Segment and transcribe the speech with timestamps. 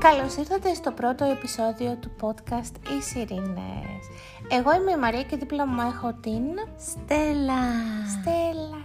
[0.00, 4.02] Καλώς ήρθατε στο πρώτο επεισόδιο του podcast «Οι Σιρήνες».
[4.48, 6.42] Εγώ είμαι η Μαρία και δίπλα μου έχω την...
[6.76, 7.62] Στέλλα.
[8.20, 8.78] Στέλλα.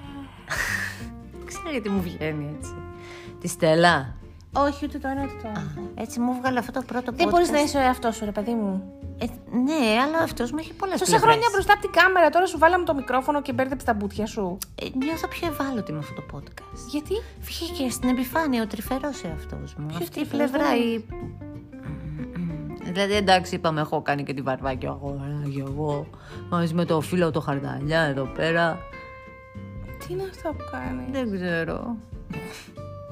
[1.32, 2.74] Δεν ξέρω γιατί μου βγαίνει έτσι.
[3.42, 4.16] Τη Στέλλα.
[4.54, 5.92] Όχι, ούτε το ένα ούτε το άλλο.
[5.96, 7.32] Έτσι μου βγάλε αυτό το πρώτο Δεν podcast.
[7.32, 8.84] μπορείς να είσαι ο εαυτός σου, ρε παιδί μου.
[9.18, 11.32] Ε, ναι, αλλά αυτός μου έχει πολλές Τόσα πλευρές.
[11.32, 14.58] χρόνια μπροστά από την κάμερα, τώρα σου βάλαμε το μικρόφωνο και μπέρδεψε τα μπουτια σου.
[14.82, 16.78] Ε, νιώθω πιο ευάλωτη με αυτό το podcast.
[16.92, 19.86] Γιατί; Βγήκε στην επιφάνεια ο τρυφερός εαυτός μου.
[19.86, 21.06] Ποιος Αυτή η τρυφερός, πλευρά δεν η...
[22.92, 26.08] Δηλαδή εντάξει είπαμε έχω κάνει και τη βαρβάκια αγορά και εγώ
[26.50, 28.78] μαζί με το φίλο το χαρταλιά εδώ πέρα.
[30.00, 31.96] Τι είναι αυτό που κάνει; Δεν ξέρω.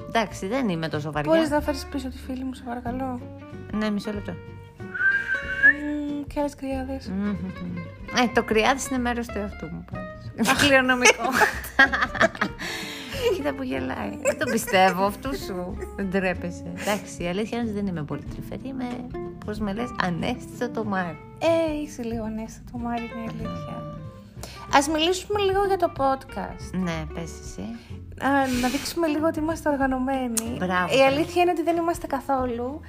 [0.08, 1.32] Εντάξει δεν είμαι τόσο βαριά.
[1.32, 3.20] Μπορείς να φέρεις πίσω τη φίλη μου, σε παρακαλώ.
[3.72, 4.32] Ναι μισό λεπτό.
[5.64, 7.06] Μμμ, και άλλες κρυάδες.
[8.16, 10.58] Ε, το κρυάδι είναι μέρος του εαυτού μου πάντως.
[10.62, 11.28] Κληρονομικό.
[13.36, 14.10] Κοίτα που γελάει.
[14.22, 15.76] Δεν το πιστεύω αυτού σου.
[15.96, 16.72] Δεν τρέπεσαι.
[16.80, 18.60] Εντάξει, η αλήθεια είναι ότι δεν είμαι πολύ τρυφερή.
[18.68, 18.86] Είμαι,
[19.44, 21.18] πώς με λες, ανέστητο το μάρι.
[21.38, 23.82] Ε, είσαι λίγο ανέστατο, Μάρι, είναι αλήθεια.
[24.72, 26.70] Ας μιλήσουμε λίγο για το podcast.
[26.72, 27.60] Ναι, πες εσύ.
[28.26, 28.28] Α,
[28.60, 30.56] να δείξουμε λίγο ότι είμαστε οργανωμένοι.
[30.58, 31.04] Μπράβο, Η μπράβο.
[31.06, 32.80] αλήθεια είναι ότι δεν είμαστε καθόλου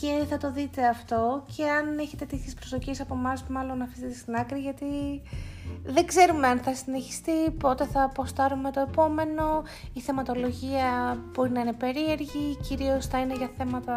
[0.00, 4.18] και θα το δείτε αυτό και αν έχετε τέτοιες προσδοκίες από εμάς μάλλον αφήστε τις
[4.18, 4.86] στην άκρη γιατί
[5.84, 11.72] δεν ξέρουμε αν θα συνεχιστεί, πότε θα αποστάρουμε το επόμενο, η θεματολογία μπορεί να είναι
[11.72, 13.94] περίεργη, κυρίως θα είναι για θέματα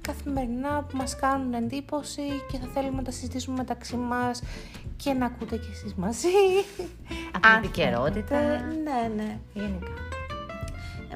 [0.00, 4.42] καθημερινά που μας κάνουν εντύπωση και θα θέλουμε να τα συζητήσουμε μεταξύ μας
[4.96, 6.28] και να ακούτε κι εσείς μαζί.
[7.32, 8.36] Από Αν επικαιρότητα.
[8.38, 8.64] θέλετε.
[8.84, 9.38] Ναι, ναι.
[9.52, 10.13] Γενικά.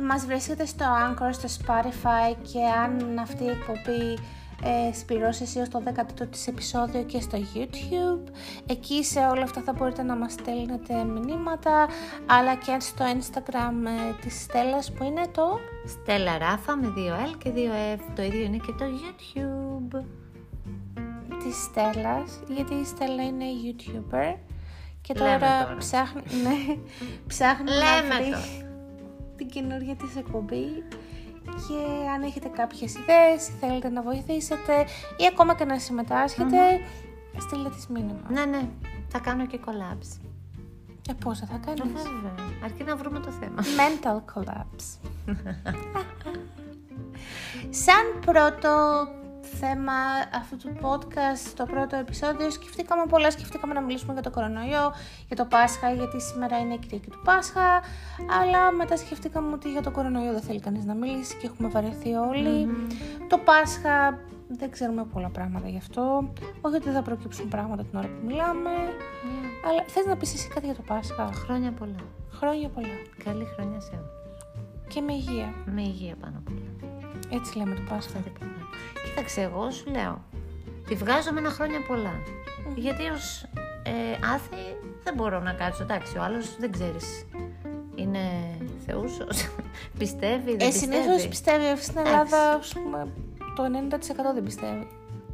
[0.02, 4.18] Μας βρίσκεται στο Anchor, στο Spotify και αν αυτή η εκπομπή
[4.62, 8.32] ε, συμπληρώσει έως το 10ο της επεισόδιο και στο YouTube.
[8.66, 11.88] Εκεί σε όλα αυτά θα μπορείτε να μας στέλνετε μηνύματα,
[12.26, 15.58] αλλά και στο Instagram ε, της Στέλλας που είναι το...
[15.86, 18.00] Στέλλα Ράφα με 2L και 2F.
[18.14, 20.04] Το ίδιο είναι και το YouTube.
[21.44, 24.36] της Στέλλας, γιατί η Στέλλα είναι YouTuber
[25.00, 25.76] και Λέμε τώρα, τώρα.
[25.78, 26.76] ψάχνει, ναι,
[27.26, 28.67] ψάχνει Λέμε να βρει τώρα.
[29.38, 30.66] Την καινούργια της εκπομπή
[31.44, 34.80] και αν έχετε κάποιες ιδέες ή θέλετε να βοηθήσετε
[35.16, 36.56] ή ακόμα και να συμμετάσχετε,
[37.38, 38.20] στείλτε της μήνυμα.
[38.28, 38.68] Ναι, ναι.
[39.08, 40.20] Θα κάνω και collabs.
[41.10, 42.34] Ε, πόσα θα κάνεις; Βέβαια.
[42.64, 43.62] Αρκεί να βρούμε το θέμα.
[43.62, 44.98] Mental collapse.
[47.84, 48.68] Σαν πρώτο
[49.56, 49.92] θέμα
[50.34, 53.30] αυτού του podcast, το πρώτο επεισόδιο, σκεφτήκαμε πολλά.
[53.30, 54.92] Σκεφτήκαμε να μιλήσουμε για το κορονοϊό,
[55.26, 57.82] για το Πάσχα, γιατί σήμερα είναι η Κυριακή του Πάσχα.
[58.40, 62.14] Αλλά μετά σκεφτήκαμε ότι για το κορονοϊό δεν θέλει κανείς να μιλήσει και έχουμε βαρεθεί
[62.14, 62.68] όλοι.
[63.28, 66.32] Το Πάσχα δεν ξέρουμε πολλά πράγματα γι' αυτό.
[66.60, 68.70] Όχι ότι θα προκύψουν πράγματα την ώρα που μιλάμε.
[69.68, 72.04] Αλλά θες να πεις εσύ κάτι για το Πάσχα; Χρόνια πολλά.
[72.30, 72.96] Χρόνια πολλά.
[73.24, 74.44] Καλή χρονιά σε όλους.
[74.88, 75.54] Και με υγεία.
[75.64, 76.92] Με υγεία πάνω απ' όλα.
[77.30, 78.18] Έτσι λέμε το Πάσχα.
[79.18, 79.40] Αυτά τίποτα.
[79.40, 80.24] Κοίταξε, εγώ σου λέω.
[80.88, 82.12] Τη βγάζω με ένα χρόνια πολλά.
[82.74, 83.42] Γιατί ως
[83.82, 85.82] ε, άθεη δεν μπορώ να κάτσω.
[85.82, 87.26] Εντάξει, ο άλλος δεν ξέρεις.
[87.94, 88.20] Είναι
[88.86, 89.26] θεούσο.
[89.98, 90.72] πιστεύει, δεν Ε, πιστεύει.
[90.72, 91.76] συνήθως πιστεύει.
[91.82, 93.08] Στην Ελλάδα, ας πούμε,
[93.56, 94.86] το 90% δεν πιστεύει.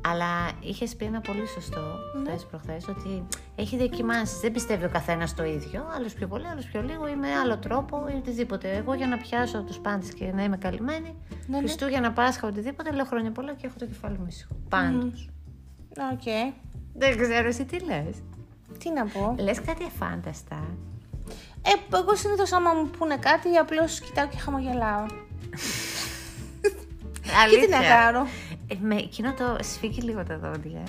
[0.07, 1.81] Αλλά είχες πει ένα πολύ σωστό
[2.23, 2.31] Ναι.
[2.31, 4.41] χθες προχθές ότι έχει δοκιμάσεις.
[4.41, 5.85] Δεν πιστεύει ο καθένας το ίδιο.
[5.97, 8.71] Άλλος πιο πολύ, άλλος πιο λίγο ή με άλλο τρόπο ή οτιδήποτε.
[8.77, 11.59] Εγώ για να πιάσω τους πάντες και να είμαι καλυμμένη, Ναι, ναι.
[11.59, 14.53] Χριστούγεννα, Πάσχα, οτιδήποτε, λέω χρόνια πολλά και έχω το κεφάλι μου ήσυχο.
[14.69, 15.29] Πάντως.
[16.13, 16.23] Οκ.
[16.95, 18.17] Δεν ξέρω εσύ τι λες.
[18.79, 19.35] Τι να πω.
[19.39, 20.65] Λες κάτι αφάνταστα.
[21.63, 25.07] Ε, εγώ συνήθως άμα μου πούνε κάτι, απλώς κοιτάω και χαμογελάω.
[27.51, 28.27] Και τι να κάνω.
[28.75, 30.83] Ε, με εκείνο το σφίγγει λίγο τα δόντια.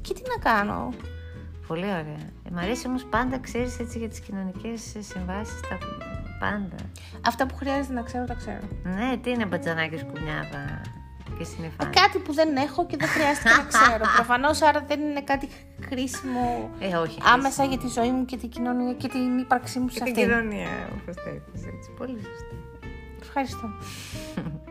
[0.00, 0.88] Και τι να κάνω.
[1.66, 2.00] Πολύ ωραία.
[2.46, 5.78] Ε, μ' αρέσει όμως πάντα, ξέρεις έτσι για τις κοινωνικές συμβάσεις, τα
[6.40, 6.76] πάντα.
[7.26, 8.60] Αυτά που χρειάζεται να ξέρω, τα ξέρω.
[8.82, 10.80] Ναι, τι είναι μπατζανάκης κουνιάδα
[11.36, 11.84] και Ε, συνειφά.
[11.86, 14.04] κάτι που δεν έχω και δεν χρειάζεται να ξέρω.
[14.16, 15.48] Προφανώς άρα δεν είναι κάτι
[15.88, 17.18] χρήσιμο Ε, όχι.
[17.32, 20.12] άμεσα για τη ζωή μου και την κοινωνία και την ύπαρξή μου σε Και την
[20.12, 20.28] αυτήν.
[20.28, 21.90] κοινωνία, όπως το είπες έτσι.
[21.98, 22.54] Πολύ σωστά.
[23.22, 23.68] Ευχαριστώ.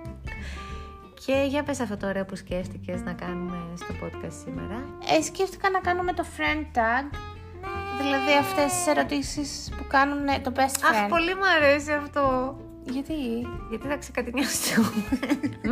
[1.28, 4.86] Και για πες αυτό το ωραίο που σκέφτηκες να κάνουμε στο podcast σήμερα.
[5.18, 7.18] Ε, σκέφτηκα να κάνουμε το friend tag.
[8.02, 10.96] Δηλαδή αυτές τις ερωτήσεις που κάνουν ε, το best friend.
[11.04, 12.56] Αχ, πολύ μου αρέσει αυτό.
[12.84, 13.14] Γιατί;
[13.70, 14.82] Γιατί θα ξεκατηνιάσω.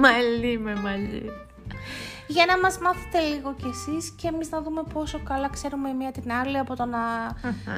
[0.04, 1.32] μαλλί με μαλλί.
[2.28, 5.94] Για να μας μάθετε λίγο κι εσείς και εμείς να δούμε πόσο καλά ξέρουμε η
[5.94, 7.00] μία την άλλη από το να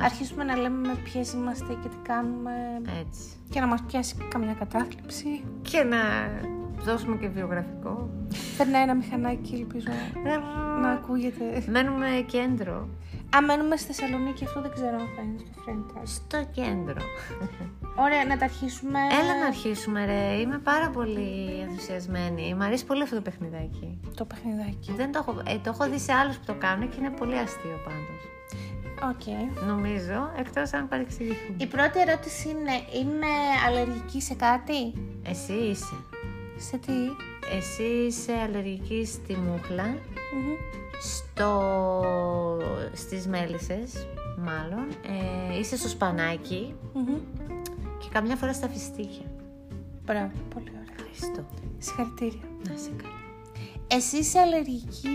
[0.04, 2.52] αρχίσουμε να λέμε με ποιες είμαστε και τι κάνουμε
[3.00, 3.22] Έτσι.
[3.50, 5.44] και να μας πιάσει καμιά κατάθλιψη.
[5.62, 5.98] Και να
[6.84, 8.10] δώσουμε και βιογραφικό.
[8.58, 9.88] Περνάει ένα μηχανάκι, ελπίζω
[10.82, 11.64] να ακούγεται.
[11.68, 12.88] Μένουμε κέντρο.
[13.36, 16.04] Αν μένουμε στη Θεσσαλονίκη, αυτό δεν ξέρω αν θα είναι στο Friend House.
[16.06, 17.02] Στο κέντρο.
[17.96, 19.00] Ωραία, να τα αρχίσουμε.
[19.22, 22.56] Έλα να αρχίσουμε ρε, είμαι πάρα πολύ ενθουσιασμένη.
[22.56, 24.00] Μ' αρέσει πολύ αυτό το παιχνιδάκι.
[24.16, 24.92] Το παιχνιδάκι.
[24.96, 27.38] Δεν το, έχω, ε, το έχω δει σε άλλους που το κάνουν και είναι πολύ
[27.38, 28.22] αστείο πάντως.
[29.12, 29.26] Οκ.
[29.68, 31.56] Νομίζω, εκτός αν παρεξηγηθούν.
[31.58, 33.32] Η πρώτη ερώτηση είναι, είμαι
[33.68, 34.94] αλλεργική σε κάτι;
[35.24, 35.96] Εσύ είσαι.
[36.57, 36.94] Σε τι;
[37.57, 40.54] Εσύ είσαι αλλεργική στη μούχλα, Μμμ.
[41.01, 41.62] στο...
[42.94, 44.07] στις μέλισσες,
[44.38, 44.88] μάλλον.
[45.54, 47.18] Ε, είσαι στο σπανάκι Μμμ.
[48.00, 49.25] και καμιά φορά στα φιστίκια.
[50.06, 50.95] Μπράβο, πολύ ωραία.
[51.12, 51.45] Ευχαριστώ.
[51.77, 52.42] Συγχαρητήρια.
[52.69, 53.13] Να σε καλά.
[53.88, 55.07] Εσύ είσαι αλλεργική.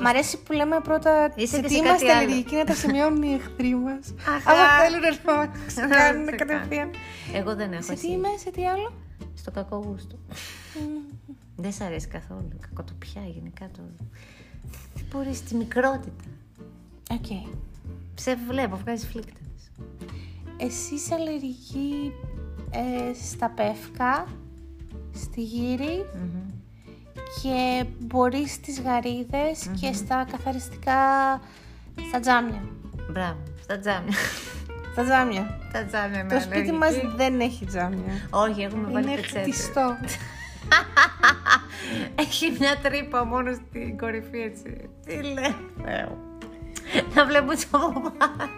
[0.00, 2.18] Μ' αρέσει που λέμε πρώτα Είσαι σε και τι σε κάτι είμαστε άλλο.
[2.20, 4.14] αλλεργικοί να τα σημειώνουν οι εχθροί μας.
[4.36, 4.50] Αχα.
[4.50, 5.44] Άμα θέλουν να μα
[5.88, 6.90] Να κάνουν σε κατευθείαν.
[7.34, 8.06] Εγώ δεν έχω Σε εσύ.
[8.06, 8.92] τι είμαι, σε τι άλλο;
[9.34, 10.16] Στο κακό γούστο.
[11.56, 12.48] Δεν σ' αρέσει καθόλου.
[12.60, 13.80] Κακοτοπιά γενικά το.
[14.94, 16.24] Δεν μπορείς τη μικρότητα.
[17.10, 17.26] Οκ.
[18.14, 19.70] Σε βλέπω, βγάζεις φλύκτες.
[20.56, 22.12] Εσύ είσαι αλλεργική
[22.70, 24.26] ε, στα πεύκα,
[25.14, 26.50] στη γύρι Μμμ.
[27.42, 31.00] και μπορείς στις γαρίδες και στα καθαριστικά
[32.08, 32.68] στα τζάμια.
[33.10, 34.14] Μπράβο, στα τζάμια.
[34.96, 35.58] Στα τζάμια.
[35.72, 37.14] Τα τζάμια με Το σπίτι μας αλλεργική.
[37.16, 38.12] δεν έχει τζάμια.
[38.30, 39.42] Όχι, έχουμε βάλει Είναι πετσέτες.
[39.42, 39.96] χτιστό.
[42.24, 44.88] Έχει μια τρύπα μόνο στην κορυφή έτσι.
[45.06, 46.18] Τι λέει, Θεό.
[47.14, 48.50] Να βλέπω έτσι από πάνω.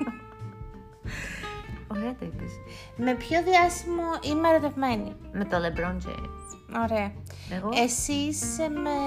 [1.87, 2.51] Ωραία το είπες.
[2.97, 6.81] Με ποιο διάσημο είμαι ερωτευμένη; Με το LeBron James.
[6.91, 7.13] Ωραία.
[7.51, 7.71] Εγώ.
[7.75, 8.99] Εσύ είσαι με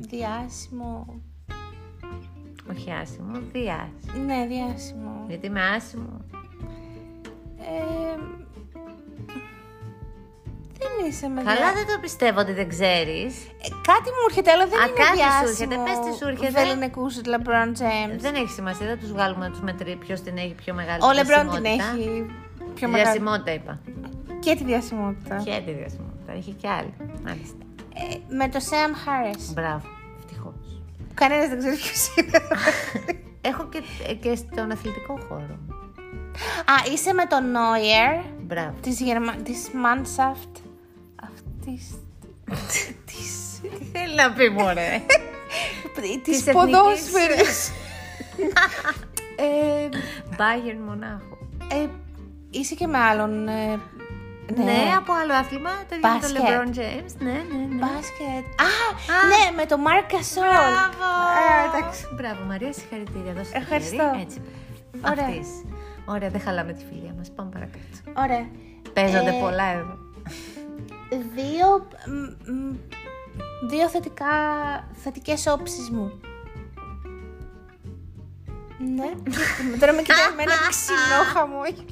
[0.00, 1.20] διάσημο.
[2.70, 4.24] Όχι άσημο, διάσημο.
[4.26, 5.24] Ναι, διάσημο.
[5.28, 6.20] Γιατί είμαι άσημο.
[7.60, 8.18] Ε,
[10.78, 13.34] δεν είσαι με Καλά, διά- δεν το πιστεύω ότι δεν ξέρεις.
[13.46, 15.48] Ε, κάτι μου έρχεται, αλλά δεν Α, είναι κάτι σου διάσημο.
[15.48, 15.76] έρχεται.
[15.84, 16.50] Πες τι σου έρχεται.
[16.64, 18.16] Βεληνικούς του LeBron James.
[18.18, 21.08] Δεν έχει σημασία, δεν τους βγάλουμε να τους μετρήσει ποιος την έχει πιο μεγάλη Ο
[21.08, 21.68] LeBron την διασημότητα.
[21.70, 22.26] έχει
[22.74, 23.02] πιο Τη μεγάλη.
[23.02, 23.78] διασημότητα είπα.
[24.40, 25.36] Και τη διασημότητα.
[25.44, 26.32] Και τη διασημότητα.
[26.32, 26.92] Έχει και άλλη.
[27.24, 27.56] Μάλιστα.
[27.94, 29.52] Ε, με το Sam Harris.
[29.54, 29.82] Μπράβο.
[31.18, 31.38] Ευτυχώ.
[31.38, 32.40] Κανένας δεν ξέρει ποιος είναι.
[33.50, 33.82] Έχω και,
[34.14, 35.58] και στον αθλητικό χώρο.
[36.64, 38.74] Α, είσαι με τον Neuer Μπράβο.
[38.80, 39.32] της, Γερμα...
[39.32, 40.60] της Mannschaft
[41.22, 41.94] αυτής
[43.06, 45.00] της, Τι θέλει να πει, μωρέ;
[46.22, 47.70] της εθνικής- ποδόσφαιρης.
[49.36, 49.88] ε,
[50.30, 51.38] Bayern Μονάχο.
[51.72, 51.86] ε,
[52.50, 53.48] είσαι και με άλλον.
[54.54, 54.92] Ε, Ναι.
[54.96, 55.70] από άλλο άθλημα.
[55.88, 56.42] Το ίδιο με τον Μπάσκετ.
[56.42, 57.12] LeBron James.
[57.26, 57.78] Ναι, ναι, ναι.
[57.82, 58.44] Μπάσκετ.
[58.66, 58.68] Α,
[59.32, 60.50] ναι, με το Marc Gasol.
[60.50, 61.08] Μπράβο!
[61.42, 62.00] Ε, εντάξει.
[62.16, 63.32] Μπράβο, Μαρία, συγχαρητήρια.
[63.32, 63.96] Δώσε το Ευχαριστώ.
[64.10, 64.22] χέρι.
[64.22, 64.38] Έτσι.
[65.10, 65.26] Ωραία.
[65.26, 65.48] Αυτής.
[66.04, 67.30] Ωραία, δεν χαλάμε τη φιλία μας.
[67.36, 67.84] Πάμε παρακάτω.
[68.24, 68.46] Ωραία.
[68.92, 69.94] Παίζονται Ε, πολλά εδώ.
[71.34, 71.66] Δύο,
[72.06, 72.74] μ, μ,
[73.70, 74.26] δύο θετικά,
[75.02, 76.12] θετικές όψεις μου.
[78.96, 79.10] Ναι.
[79.80, 81.84] Τώρα με κοιτάει με ένα ξινό χαμόγελο.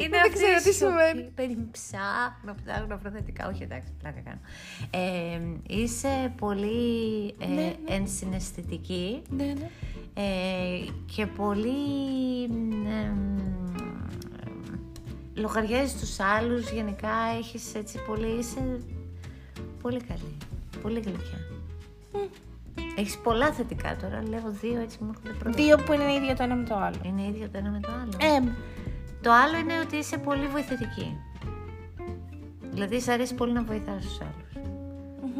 [0.00, 0.92] Είναι δεν αυτή ξέρω η τι σιωπή.
[0.92, 1.30] σημαίνει.
[1.34, 3.48] Περίμενε, ψάχνω, ψάχνω προθετικά.
[3.48, 4.40] Όχι, εντάξει, πλάκα κάνω.
[4.90, 9.70] Ε, είσαι πολύ ε, Ναι, ενσυναισθητική Ναι, ναι.
[10.14, 10.84] ε,
[11.14, 11.68] και πολύ...
[12.86, 13.12] Ε,
[15.34, 18.38] λογαριάζεις τους άλλους, γενικά έχεις έτσι πολύ...
[18.38, 18.80] Είσαι
[19.82, 20.36] πολύ καλή,
[20.82, 21.38] πολύ γλυκιά.
[22.96, 25.56] Έχεις πολλά θετικά τώρα, λέω δύο έτσι μου έρχονται πρώτα.
[25.56, 26.96] Δύο που είναι ίδιο το ένα με το άλλο.
[27.02, 28.34] Είναι ίδιο το ένα με το άλλο.
[28.36, 28.52] Ε,
[29.22, 31.20] Το άλλο είναι ότι είσαι πολύ βοηθητική.
[32.72, 34.66] Δηλαδή, σ' αρέσει πολύ να βοηθάς τους άλλους.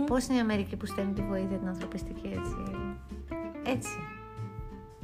[0.06, 2.56] Πώς είναι η Αμερική που στέλνει τη βοήθεια την ανθρωπιστική έτσι;
[3.66, 3.98] Έτσι.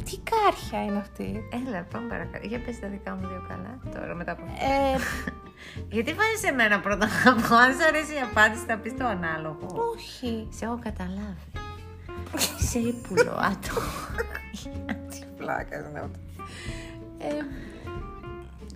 [0.04, 2.47] τι κάρχια είναι αυτή; Έλα, πάμε παρακάτω.
[2.47, 4.64] Για πες τα δικά μου δύο καλά τώρα μετά από αυτό.
[4.64, 4.99] Ε,
[5.97, 7.54] Γιατί βάζεις εμένα πρώτα να πω.
[7.54, 9.66] Αν σ' αρέσει η απάντηση θα πεις το ανάλογο.
[9.95, 10.49] όχι.
[10.50, 11.50] Σε έχω καταλάβει.
[12.61, 13.87] Είσαι ύπουλο άτομο.
[15.11, 16.19] Τι πλάκα είναι αυτό.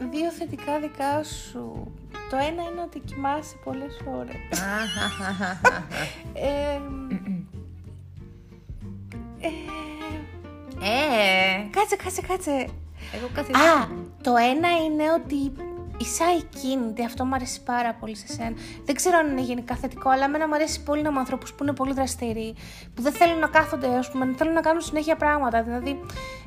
[0.00, 1.92] Ε, δύο θετικά δικά σου.
[2.30, 4.36] Το ένα είναι ότι κοιμάσαι πολλές ώρες.
[6.34, 6.80] Ε,
[9.40, 9.48] ε,
[10.82, 12.50] Ε, κάτσε, κάτσε, κάτσε.
[13.14, 13.88] εγώ Α, καθημερινά.
[14.22, 15.52] το ένα είναι ότι
[15.98, 17.04] είσαι ακίνητη.
[17.04, 18.52] Αυτό μου αρέσει πάρα πολύ σε σένα.
[18.84, 21.62] Δεν ξέρω αν είναι γενικά θετικό, αλλά εμένα μου αρέσει πολύ να είμαι ανθρώπου που
[21.62, 22.54] είναι πολύ δραστηροί.
[22.94, 25.62] Που δεν θέλουν να κάθονται, ας πούμε, θέλουν να κάνουν συνέχεια πράγματα.
[25.62, 26.00] Δηλαδή,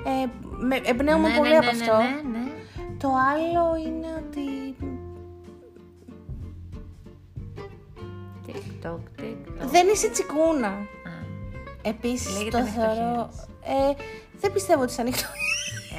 [0.06, 0.26] ε,
[0.66, 1.98] με, εμπνέομαι Ναι, πολύ ναι, από ναι, αυτό.
[1.98, 2.51] Ναι, ναι, ναι.
[3.02, 4.76] Το άλλο είναι ότι.
[8.48, 9.66] TikTok, TikTok.
[9.66, 10.68] Δεν είσαι τσικούνα.
[10.68, 10.80] Α,
[11.82, 13.30] Επίσης, Λέγεται το ανοιχτό θεωρώ.
[13.64, 13.94] Ε,
[14.40, 15.28] δεν πιστεύω ότι είσαι ανοιχτό.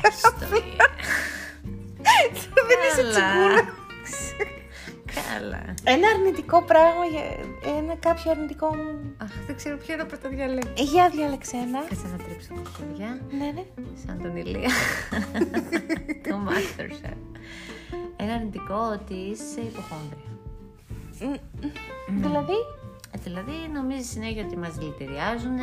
[0.02, 0.30] έστω.
[2.68, 3.81] δεν είσαι τσικούνα.
[5.32, 5.62] Καλά.
[5.84, 9.14] Ένα αρνητικό πράγμα, για- ένα κάποιο αρνητικό μου.
[9.22, 10.70] Αχ, δεν ξέρω ποιο να πρώτα διαλέξω.
[10.78, 11.78] Ε, Για διάλεξε ένα.
[11.88, 13.20] Κάτσε να τρίψω τα παιδιά.
[13.38, 13.64] Ναι, ναι.
[14.06, 14.70] Σαν τον Ηλία.
[16.28, 17.16] το Masterchef.
[18.16, 20.30] Ένα αρνητικό ότι είσαι υποχόνδρια.
[22.08, 22.81] Δηλαδή, Ε,
[23.19, 25.59] Δηλαδή νομίζεις συνέχεια ότι μας δηλητηριάζουν,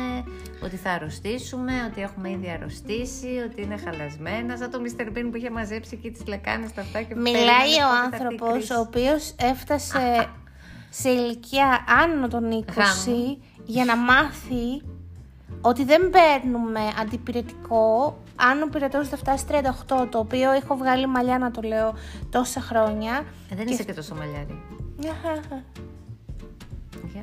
[0.64, 5.06] ότι θα αρρωστήσουμε, ότι έχουμε ήδη αρρωστήσει, ότι είναι χαλασμένα, σαν το Mr.
[5.06, 8.24] Bean που είχε μαζέψει εκεί τις λεκάνες τα αυτά και μιλάει περίμενε ο πότε θα
[8.24, 8.72] έρθει η άνθρωπος κρίση.
[8.72, 10.28] ο οποίος έφτασε
[10.90, 13.38] σε ηλικία άνω των 20 Γάμο.
[13.64, 14.82] για να μάθει
[15.60, 21.38] ότι δεν παίρνουμε αντιπυρετικό αν ο πυρετός θα φτάσει 38, το οποίο έχω βγάλει μαλλιά
[21.38, 21.94] να το λέω
[22.30, 23.24] τόσα χρόνια.
[23.50, 24.62] Ε, δεν είσαι και τόσο μαλλιάρη.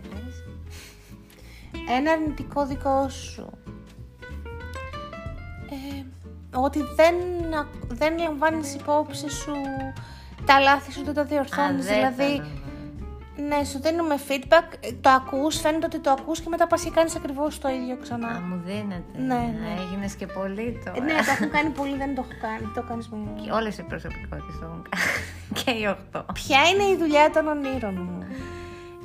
[0.02, 0.44] Για πες.
[1.98, 3.50] Ένα αρνητικό δικό σου.
[5.70, 6.04] Ε,
[6.60, 7.16] ότι δεν,
[7.54, 9.52] α- δεν λαμβάνεις υπόψη σου
[10.46, 11.86] τα λάθη σου, δεν τα Α, διορθώνεις.
[11.86, 13.58] δεν δηλαδή, θα αναβάλω.
[13.58, 16.90] ναι, σου δίνουμε feedback, ε, το ακούς, φαίνεται ότι το ακούς και μετά πας και
[16.90, 18.40] κάνεις ακριβώς το ίδιο Α, ξανά.
[18.48, 19.18] μου δίνεται.
[19.18, 19.82] Ναι, ναι.
[19.82, 20.98] Έγινες και πολύ τώρα.
[20.98, 22.72] Ε, ναι, το έχουν κάνει πολύ, δεν το έχω κάνει.
[22.76, 23.32] Το κάνεις μόνο.
[23.44, 25.04] Και όλες οι προσωπικότητες το έχουν κάνει.
[25.64, 26.26] και οι οχτώ.
[26.34, 28.18] Ποια είναι η δουλειά των ονείρων μου;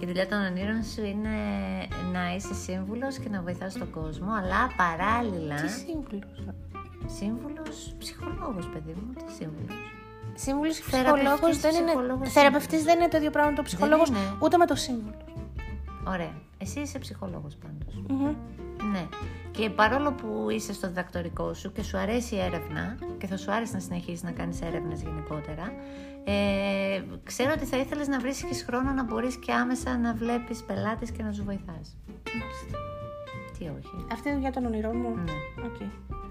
[0.03, 1.37] Η δουλειά των ονείρων σου είναι
[2.13, 5.55] να είσαι σύμβουλος και να βοηθάς τον κόσμο, αλλά παράλληλα...
[5.55, 6.55] Τι σύμβουλος;
[7.07, 9.77] Σύμβουλος, ψυχολόγος παιδί μου, τι σύμβουλος;
[10.35, 11.85] Σύμβουλος και Θεραπευτής, ψυχολόγος δεν είναι.
[11.85, 14.19] ψυχολόγος, Θεραπευτής δεν είναι το ίδιο πράγμα με το ψυχολόγος, είναι.
[14.41, 15.17] ούτε με το σύμβουλο.
[16.07, 16.35] Ωραία.
[16.59, 18.03] Εσύ είσαι ψυχολόγος πάντως.
[18.09, 18.35] Μμμ.
[18.93, 19.07] Ναι.
[19.51, 23.53] Και παρόλο που είσαι στο διδακτορικό σου και σου αρέσει η έρευνα και θα σου
[23.53, 25.73] άρεσε να συνεχίσεις να κάνεις έρευνες γενικότερα,
[26.25, 31.11] ε, ξέρω ότι θα ήθελες να βρίσκεις χρόνο να μπορείς και άμεσα να βλέπεις πελάτες
[31.11, 31.97] και να τους βοηθάς.
[33.59, 34.07] Τι όχι.
[34.13, 35.09] Αυτή είναι η δουλειά των ονείρων μου.
[35.15, 35.33] Ναι.
[35.67, 35.81] Οκ.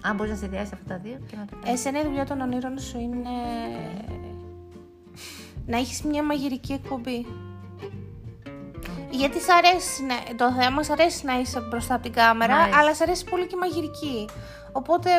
[0.02, 1.80] Αν μπορείς να συνδυάσεις αυτά τα δύο και να τα κάνεις.
[1.80, 3.30] Εσένα η δουλειά των ονείρων σου είναι
[5.66, 7.26] να έχεις μια μαγειρική εκπομπή.
[9.10, 12.60] Γιατί σ' αρέσει, να- το θέμα σ' αρέσει να είσαι μπροστά από την κάμερα, Μ'
[12.62, 12.78] αρέσει.
[12.78, 14.30] αλλά σ' αρέσει πολύ και η μαγειρική.
[14.72, 15.10] Οπότε,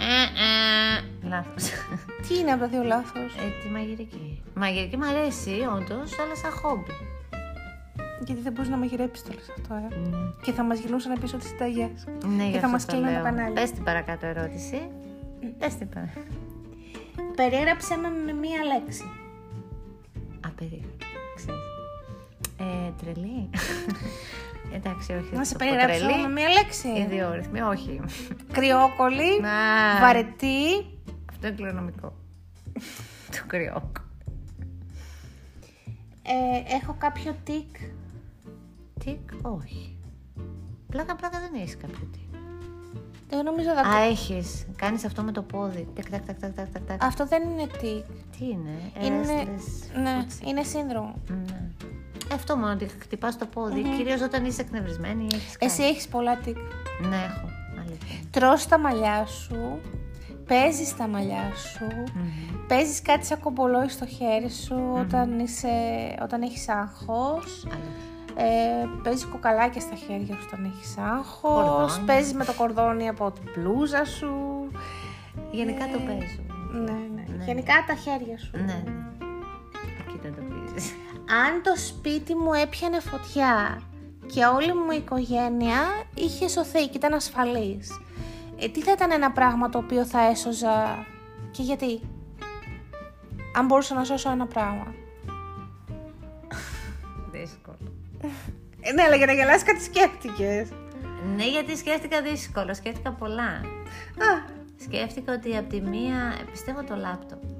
[0.00, 1.70] Ε, ε, Λάθος.
[2.28, 4.42] τι είναι από τα δύο λάθος; Ε, τη μαγειρική.
[4.54, 6.92] Μαγειρική μου αρέσει, όντως, αλλά σαν χόμπι.
[8.26, 9.96] Γιατί δεν μπορείς να μαγειρέψεις το λες αυτό, ε.
[10.08, 12.04] Ναι, Και θα μας γυρνούσαν πίσω τις συνταγές.
[12.36, 13.22] ναι γι' θα αυτό μας το κλείνουν το λέω.
[13.24, 13.54] κανάλι.
[13.54, 14.90] Πες την παρακάτω ερώτηση.
[15.58, 16.26] Πες την παρακάτω.
[17.36, 19.04] Περιέγραψε με με μία λέξη.
[20.46, 20.88] Απερίεργο.
[21.36, 21.60] Ξέρεις.
[22.58, 23.50] Ε, τρελή.
[24.74, 25.30] Εντάξει, όχι.
[25.32, 26.22] Να θα σε το πω περιγράψω τρελή.
[26.22, 26.88] με μία λέξη.
[26.88, 28.00] Ιδιόρυθμη, όχι.
[28.52, 29.48] Κρυόκολλη, Να.
[30.00, 30.66] βαρετή,
[31.30, 32.12] Αυτό είναι κληρονομικό.
[33.36, 33.90] Το κρυό.
[36.22, 37.76] ε, έχω κάποιο τικ.
[39.04, 39.98] Τικ, όχι.
[40.90, 42.28] Πλάκα, πλάκα δεν έχεις κάποιο τικ.
[43.28, 43.80] Δεν νομίζω θα...
[43.80, 44.66] Α, έχεις.
[44.76, 45.88] Κάνεις αυτό με το πόδι.
[45.94, 47.04] Τακ, τακ, τακ, τακ, τακ, τακ, τακ.
[47.04, 48.04] Αυτό δεν είναι τικ.
[48.38, 50.46] Τι είναι, Είναι, restless ναι, footsy.
[50.46, 51.14] είναι σύνδρομο.
[51.28, 51.69] Ναι.
[52.32, 55.64] Αυτό μόνο ότι χτυπάς το πόδι, κυρίως όταν είσαι εκνευρισμένη ή έχεις κάτι.
[55.72, 56.56] Εσύ έχεις πολλά τικ.
[57.08, 57.48] Ναι, έχω.
[57.80, 58.18] Αλήθεια.
[58.30, 59.80] Τρως τα μαλλιά σου,
[60.46, 61.84] παίζεις τα μαλλιά σου,
[62.14, 62.66] Μμμ.
[62.68, 65.68] παίζεις κάτι σαν κομπολόι στο χέρι σου όταν, είσαι,
[66.22, 67.66] όταν έχεις άγχος.
[67.66, 68.08] Αλήθεια.
[68.36, 71.64] Ε, παίζει κοκαλάκια στα χέρια σου όταν έχεις άγχος.
[71.64, 72.06] Κορδόνι.
[72.06, 74.32] Παίζεις με το κορδόνι από την πλούζα σου.
[75.50, 76.42] Γενικά το Ε, παίζω.
[76.84, 77.24] Ναι, ναι.
[77.36, 77.44] Ναι.
[77.44, 78.50] Γενικά τα χέρια σου.
[78.56, 79.09] Ναι, ναι.
[81.30, 81.38] Εκεί το εντοπίζεις.
[81.46, 83.82] Αν το σπίτι μου έπιανε φωτιά
[84.26, 88.00] και όλη μου η οικογένεια είχε σωθεί και ήταν ασφαλής,
[88.58, 91.06] ε, τι θα ήταν ένα πράγμα το οποίο θα έσωζα
[91.50, 92.00] και γιατί;
[93.56, 94.94] Αν μπορούσα να σώσω ένα πράγμα.
[97.32, 97.78] Δύσκολο.
[98.80, 100.68] Ε, ναι, αλλά για να γελάσεις κάτι σκέφτηκες.
[101.36, 103.50] Ναι, γιατί σκέφτηκα δύσκολο, σκέφτηκα πολλά.
[104.18, 107.59] Α, Σκέφτηκα ότι από τη μία ε, πιστεύω το λάπτοπ.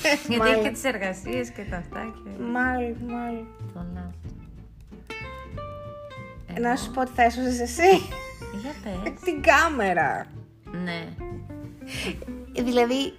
[0.00, 0.62] Γιατί έχει μάλλον.
[0.62, 3.46] και τις εργασίες και τα αυτά και Μάλλον, μάλλον.
[3.74, 4.36] το λάπτοπ.
[6.60, 7.96] Να σου πω τι θα έσωζες εσύ.
[8.60, 9.20] Για πες.
[9.24, 10.26] Την κάμερα.
[10.84, 11.06] ναι.
[12.52, 13.12] Ε, Δηλαδή,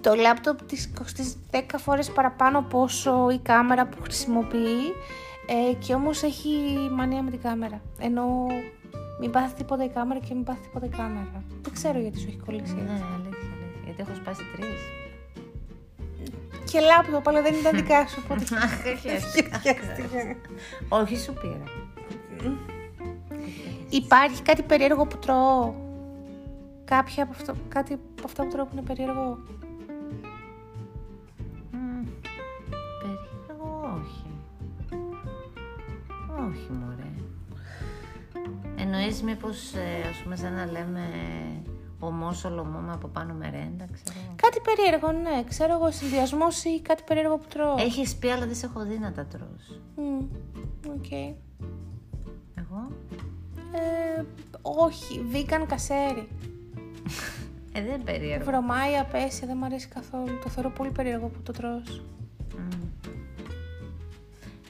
[0.00, 4.82] το λάπτοπ της κοστίζει 10 φορές παραπάνω από όσο η κάμερα που χρησιμοποιεί
[5.46, 6.50] ε, και όμως έχει
[6.92, 7.80] μανία με την κάμερα.
[8.00, 8.46] Ενώ
[9.20, 11.42] μην πάθεις τίποτα η κάμερα και μην πάθεις τίποτα η κάμερα.
[11.62, 12.92] Δεν ξέρω γιατί σου έχει κολλήσει Ναι, έτσι.
[12.92, 13.80] αλήθεια, αλήθεια.
[13.84, 14.80] Γιατί έχω σπάσει τρεις.
[16.70, 19.58] Και λάπτοπ, αλλά δεν ήταν δικά σου, οπότε Αχ, χαίρεστηκα.
[19.64, 20.36] χαίρεστηκα.
[20.88, 21.64] Όχι, σου πήρα.
[23.88, 25.74] Υπάρχει κάτι περίεργο που τρώω;
[26.84, 29.38] Κάποια από αυτό, κάτι από αυτά που τρώω που είναι περίεργο;
[31.70, 32.04] Μμμ,
[33.00, 34.24] Περίεργο, όχι.
[36.48, 37.10] Όχι, μωρέ.
[38.76, 41.02] Εννοείς μήπως, ε, ας πούμε, σαν να λέμε
[41.98, 44.18] ωμό σολομό με από πάνω μερέντα, ξέρω.
[44.24, 44.34] εγώ.
[44.36, 45.44] Κάτι περίεργο, ναι.
[45.48, 47.74] Ξέρω εγώ, συνδυασμός ή κάτι περίεργο που τρώω.
[47.78, 49.80] Έχεις πει, αλλά δεν σε έχω δει να τα τρως.
[49.96, 50.24] Μμ,
[50.96, 51.10] Οκ.
[52.54, 52.88] Εγώ;
[53.72, 54.22] Ε,
[54.62, 56.28] όχι, vegan κασέρι.
[57.72, 58.44] Ε, δεν περίεργο.
[58.44, 60.38] Βρωμάει απαίσια, δεν μου αρέσει καθόλου.
[60.42, 62.02] Το θεωρώ πολύ περίεργο που το τρως.
[62.58, 62.68] Μμ.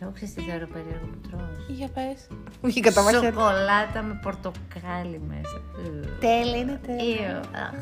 [0.00, 1.67] Εγώ ξέρεις τι θεωρώ περίεργο που τρως.
[1.69, 2.26] Για πες.
[2.61, 5.57] Όχι Σοκολάτα με πορτοκάλι μέσα.
[5.57, 6.19] Ου.
[6.21, 7.29] Τέλεια, είναι τέλεια.
[7.31, 7.73] Ιω, αχ.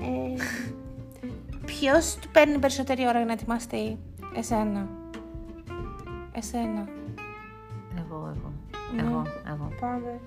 [0.00, 0.42] Ε,
[1.66, 3.98] ποιος του παίρνει περισσότερη ώρα για να ετοιμαστεί;
[4.36, 4.88] Εσένα.
[6.32, 6.88] Εσένα.
[7.98, 8.52] Εγώ, εγώ.
[8.94, 9.02] Ναι.
[9.02, 9.72] Εγώ, εγώ.
[9.80, 10.20] Πάμε.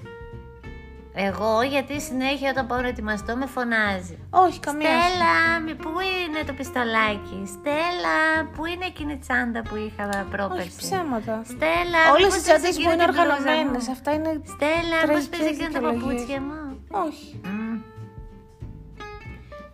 [1.14, 4.18] Εγώ γιατί συνέχεια όταν πάω να ετοιμαστώ με φωνάζει.
[4.30, 4.90] Όχι, καμία.
[4.90, 8.18] Στέλλα, μη- πού είναι το πιστολάκι; Στέλλα,
[8.56, 10.76] πού είναι εκείνη η τσάντα που είχα Όχι, πρόπερση.
[10.78, 11.42] ψέματα.
[11.54, 13.40] Στέλλα, Όλες μήπως οι τσάντες παίζει που είναι εκείνη την μπλούζα μου.
[13.40, 14.32] οργανωμένε, αυτά είναι.
[14.56, 16.22] Στέλλα, πώς τραγικές παίζει εκείνα τα δικαιολογίες.
[16.22, 16.58] παπούτσια μου;
[17.06, 17.28] Όχι.
[17.46, 17.76] Μμ,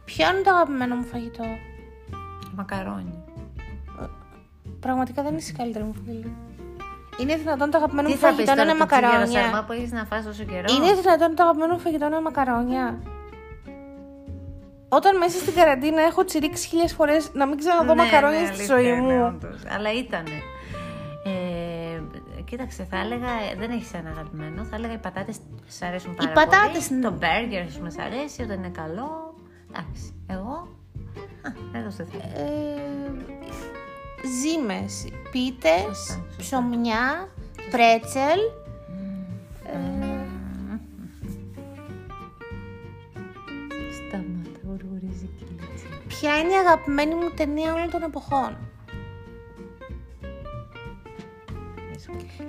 [0.10, 1.46] Ποιο είναι το αγαπημένο μου φαγητό.
[2.56, 3.16] Μακαρόνι.
[4.80, 6.32] Πραγματικά δεν είσαι η καλύτερη μου φίλη.
[7.22, 9.42] Είναι δυνατόν το αγαπημένο Τι μου θα πεις φαγητό να τώρα είναι το τσίγαρο μακαρόνια;
[9.42, 12.22] σαρμά που έχεις να φας τόσο καιρό; Είναι δυνατόν το αγαπημένο μου φαγητό να είναι
[12.30, 12.86] μακαρόνια;
[14.90, 18.54] Όταν μέσα στην καραντίνα έχω τσιρίξει χίλιες φορές να μην ξαναδώ Ναι, μακαρόνια ναι, στη
[18.56, 19.26] αλήθεια ζωή είναι, μου.
[19.28, 19.60] όντως.
[19.76, 20.38] Αλλά ήτανε.
[21.26, 22.02] Ε,
[22.50, 26.88] κοίταξε, θα έλεγα, δεν έχεις ένα αγαπημένο, θα έλεγα οι πατάτες σ' αρέσουν πάρα πατάτες,
[26.88, 27.00] πολύ.
[27.00, 27.06] ναι.
[27.08, 29.10] Το μπέργκερ, ας πούμε, σ' αρέσει όταν είναι καλό.
[29.70, 30.56] Εντάξει, εγώ,
[31.48, 32.24] α, εδώ στο θέλω.
[32.36, 33.12] Ε,
[34.42, 36.36] ζύμες, πίτες, Σωστά, σωστά.
[36.38, 37.30] ψωμιά,
[37.72, 38.40] πρέτσελ.
[39.66, 40.28] Ε,
[43.98, 45.88] Σταμάτα, γουργουρίζει κυλίτσα.
[46.08, 48.58] ποια είναι η αγαπημένη μου ταινία όλων των εποχών;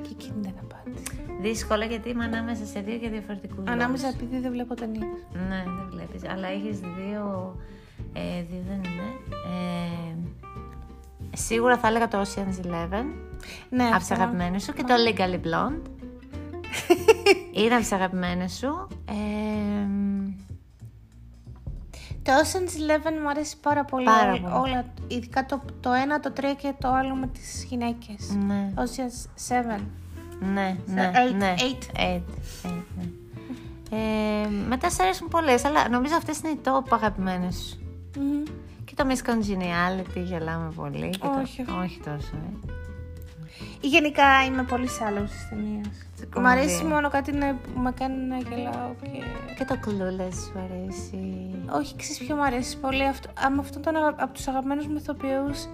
[0.03, 1.13] Και εκείνη δεν απάντησε.
[1.41, 4.21] Δύσκολα γιατί είμαι ανάμεσα σε δύο και διαφορετικούς Ανάμεσα λόγους.
[4.23, 5.05] επειδή δεν βλέπω ταινίες.
[5.49, 6.29] Ναι, δεν βλέπεις.
[6.29, 7.57] Αλλά έχεις δύο...
[8.13, 9.09] Ε, δύο δεν είναι.
[9.51, 10.15] Ε,
[11.37, 13.05] σίγουρα θα έλεγα το Ocean's Eleven.
[13.71, 14.15] Ναι, από τις αυτό.
[14.15, 15.83] αγαπημένες σου και το Legally Blonde.
[17.63, 18.89] είναι από τις αγαπημένες σου.
[19.05, 19.87] Ε,
[22.23, 24.05] Το Ocean's Eleven μου αρέσει πάρα πολύ.
[24.05, 24.53] Πάρα ό- πολύ.
[24.55, 28.37] Όλα, ειδικά το, το ένα, το τρία και το άλλο με τις γυναίκες.
[28.47, 29.81] ναι, Ocean's 7.
[30.53, 31.55] ναι, ναι, eight, ναι.
[31.59, 31.97] eight.
[32.01, 32.23] Eight, eight,
[32.97, 33.05] ναι.
[33.91, 37.79] Ε, μετά σ' αρέσουν πολλές, αλλά νομίζω αυτές είναι οι top αγαπημένες σου.
[39.05, 39.09] Μμμ.
[39.09, 41.11] Και το Miss Congeniality γελάμε πολύ.
[41.11, 41.65] Και το- Όχι.
[41.85, 42.73] όχι τόσο, ε.
[43.81, 45.85] Γενικά είμαι πολύ άλλο τη ταινία.
[46.15, 46.59] Σε Μ' κομμωδία.
[46.59, 49.09] αρέσει μόνο κάτι να, που με κάνει να γελάω και.
[49.59, 51.51] Και το Clueless σου αρέσει.
[51.71, 54.09] Όχι, ξέρεις ποιο μου αρέσει πολύ; Αυτό, άμα αυτόν τον αγα...
[54.09, 55.67] από τους αγαπημένους μου ηθοποιούς,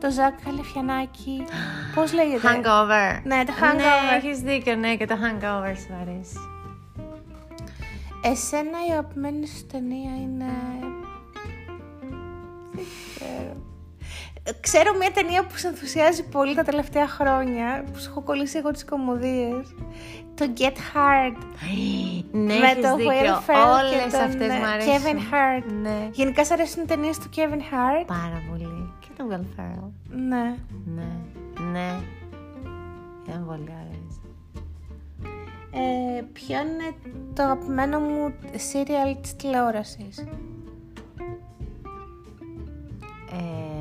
[0.00, 1.44] το Ζακ Καλεφιανάκη.
[1.94, 3.20] Πώς λέγεται; Hangover.
[3.24, 4.16] Ναι, το Ναι, Hangover.
[4.24, 6.36] έχεις δίκιο, ναι, και το Hangover σου αρέσει.
[8.22, 10.50] Εσένα η αγαπημένη σου ταινία είναι.
[14.60, 18.70] Ξέρω μια ταινία που σε ενθουσιάζει πολύ τα τελευταία χρόνια, που σου έχω κολλήσει εγώ
[18.70, 19.74] τις κομμωδίες.
[20.34, 21.36] Το Get Hard.
[22.32, 23.12] Ναι, με έχεις το δίκιο.
[23.12, 24.92] Will Ferrell Όλες και τον αυτές ε, μου αρέσουν.
[24.92, 25.72] Kevin Hart.
[25.82, 26.08] Ναι.
[26.12, 28.04] Γενικά σ' αρέσουν οι ταινίες του Kevin Hart.
[28.06, 28.92] Πάρα πολύ.
[29.00, 29.90] Και το Will Ferrell.
[30.10, 30.56] Ναι.
[30.94, 31.10] Ναι,
[31.72, 32.00] ναι.
[33.28, 34.20] Είναι πολύ ωραίες.
[35.70, 36.94] Ε, ποιο είναι
[37.34, 40.18] το αγαπημένο μου serial της τηλεόρασης;
[43.30, 43.75] Ε,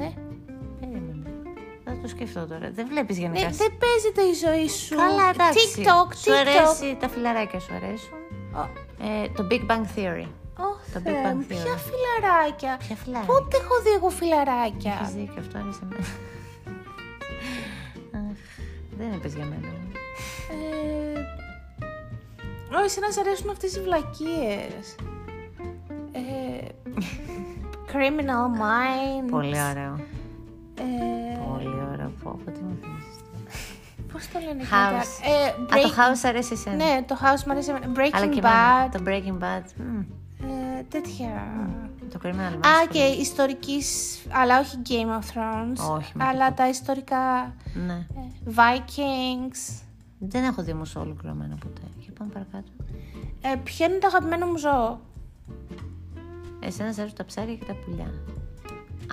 [0.00, 0.10] Ναι.
[0.80, 1.30] Περίμενε.
[1.84, 2.70] Θα το σκεφτώ τώρα.
[2.78, 3.48] Δεν βλέπεις Ναι, γενικά.
[3.62, 4.96] δεν παίζεται η ζωή σου.
[4.96, 5.58] Καλά, εντάξει.
[5.76, 6.40] TikTok, Σου TikTok.
[6.40, 8.14] αρέσει, τα φιλαράκια σου αρέσουν.
[8.60, 8.62] Ω,
[9.06, 10.28] Ε, το Big Bang Theory.
[10.66, 11.62] Ω, Το Θεέ Big Bang μου, Theory.
[11.62, 12.76] ποια φιλαράκια.
[12.86, 13.34] Ποια φιλαράκια.
[13.34, 16.06] Πότε έχω δει εγώ φιλαράκια; Έχεις δίκιο, αυτό άρεσε εμένα.
[18.18, 18.38] Αχ,
[18.98, 19.68] Δεν είπες για μένα.
[20.54, 21.20] Ε,
[22.76, 24.84] Ω, εσένα σ' αρέσουν αυτές οι βλακίες.
[26.12, 26.64] Ε,
[27.92, 29.30] criminal Minds.
[29.30, 29.94] Πολύ ωραίο.
[30.78, 32.12] Ε, Πολύ ωραίο.
[32.22, 33.44] Πω, πω, τι μου θυμίζεις τώρα.
[34.12, 35.02] πώς το λένε House.
[35.02, 36.76] γενικά; Ε, Α, το break- House αρέσει εσένα.
[36.76, 37.70] Ναι, το House μου αρέσει.
[37.70, 37.86] εμένα.
[37.86, 38.86] Αλλά Breaking και εμένα.
[38.86, 38.90] Bad.
[38.92, 39.64] Το Breaking Bad.
[39.76, 40.00] μμ,
[40.78, 41.46] Ε, τέτοια.
[42.12, 42.66] Το Criminal Minds.
[42.66, 42.88] Α, πολύ.
[42.90, 45.94] και ιστορικής, αλλά όχι Game of Thrones.
[45.96, 47.54] Όχι, με αλλά τα ιστορικά
[47.86, 47.92] Ναι.
[48.16, 49.82] ε, Vikings.
[50.18, 51.80] Δεν έχω δει όμως ολοκληρωμένο ποτέ.
[51.98, 52.70] Για πάμε παρακάτω.
[53.40, 55.00] Ε, ποιο είναι το αγαπημένο μου ζώο;
[56.60, 58.10] Εσένας σε αρέσουν τα ψάρια και τα πουλιά.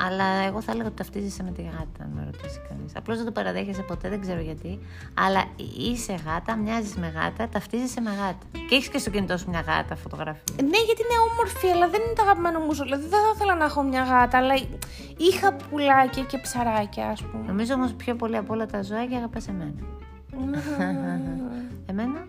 [0.06, 2.96] Αλλά εγώ θα έλεγα ότι ταυτίζεσαι με τη γάτα, αν με ρωτήσει κανείς.
[2.96, 4.80] Απλώς δεν το παραδέχεσαι ποτέ, δεν ξέρω γιατί.
[5.14, 5.44] Αλλά
[5.78, 8.46] είσαι γάτα, μοιάζεις με γάτα, ταυτίζεσαι με γάτα.
[8.70, 10.44] Και έχεις και στο κινητό σου μια γάτα φωτογραφία.
[10.62, 12.86] Ναι, γιατί είναι όμορφη, αλλά δεν είναι το αγαπημένο μου ζώο.
[12.86, 14.54] Δηλαδή δεν θα ήθελα να έχω μια γάτα, αλλά
[15.18, 17.44] είχα πουλάκια και ψαράκια, ας πούμε.
[17.48, 19.82] Νομίζω όμως πιο πολύ από όλα τα ζωάκια αγαπάς εμένα.
[21.90, 22.28] Εμένα,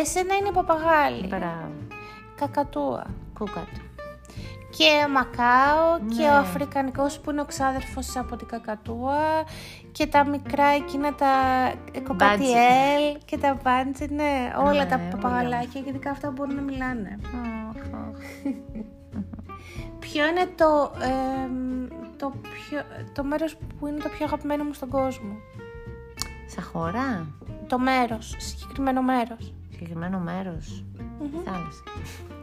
[0.00, 1.26] Εσένα είναι παπαγάλη.
[1.26, 1.70] μπράβο.
[2.36, 3.06] Κακατούα.
[3.38, 3.80] Κούκατο.
[4.76, 6.28] Και ο Μακάο και Ναι.
[6.30, 9.44] ο Αφρικανικός που είναι ο ξάδερφος από την Κακατούα
[9.92, 11.26] και τα μικρά εκείνα τα
[12.08, 15.08] κοκατιέλ και τα μπάντζι, ναι, όλα Ναι, τα όλα.
[15.10, 17.18] παπαγαλάκια και ειδικά αυτά μπορούν να μιλάνε.
[17.68, 18.18] Αχ, αχ.
[19.98, 21.86] Ποιο είναι το, εμ,
[22.16, 22.82] το, πιο,
[23.14, 25.34] το μέρος που είναι το πιο αγαπημένο μου στον κόσμο;
[26.46, 27.26] Σαν χώρα,
[27.66, 29.54] Το μέρος, συγκεκριμένο μέρος.
[29.70, 30.84] συγκεκριμένο μέρος,
[31.44, 31.82] θάλασσα.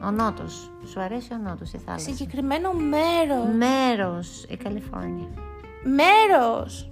[0.05, 0.71] Ο Νότος.
[0.85, 3.55] Σου αρέσει ο Νότος, η θάλασσα; Συγκεκριμένο μέρος.
[3.55, 5.27] Μέρος, η Καλιφόρνια.
[5.83, 6.89] Μέρος.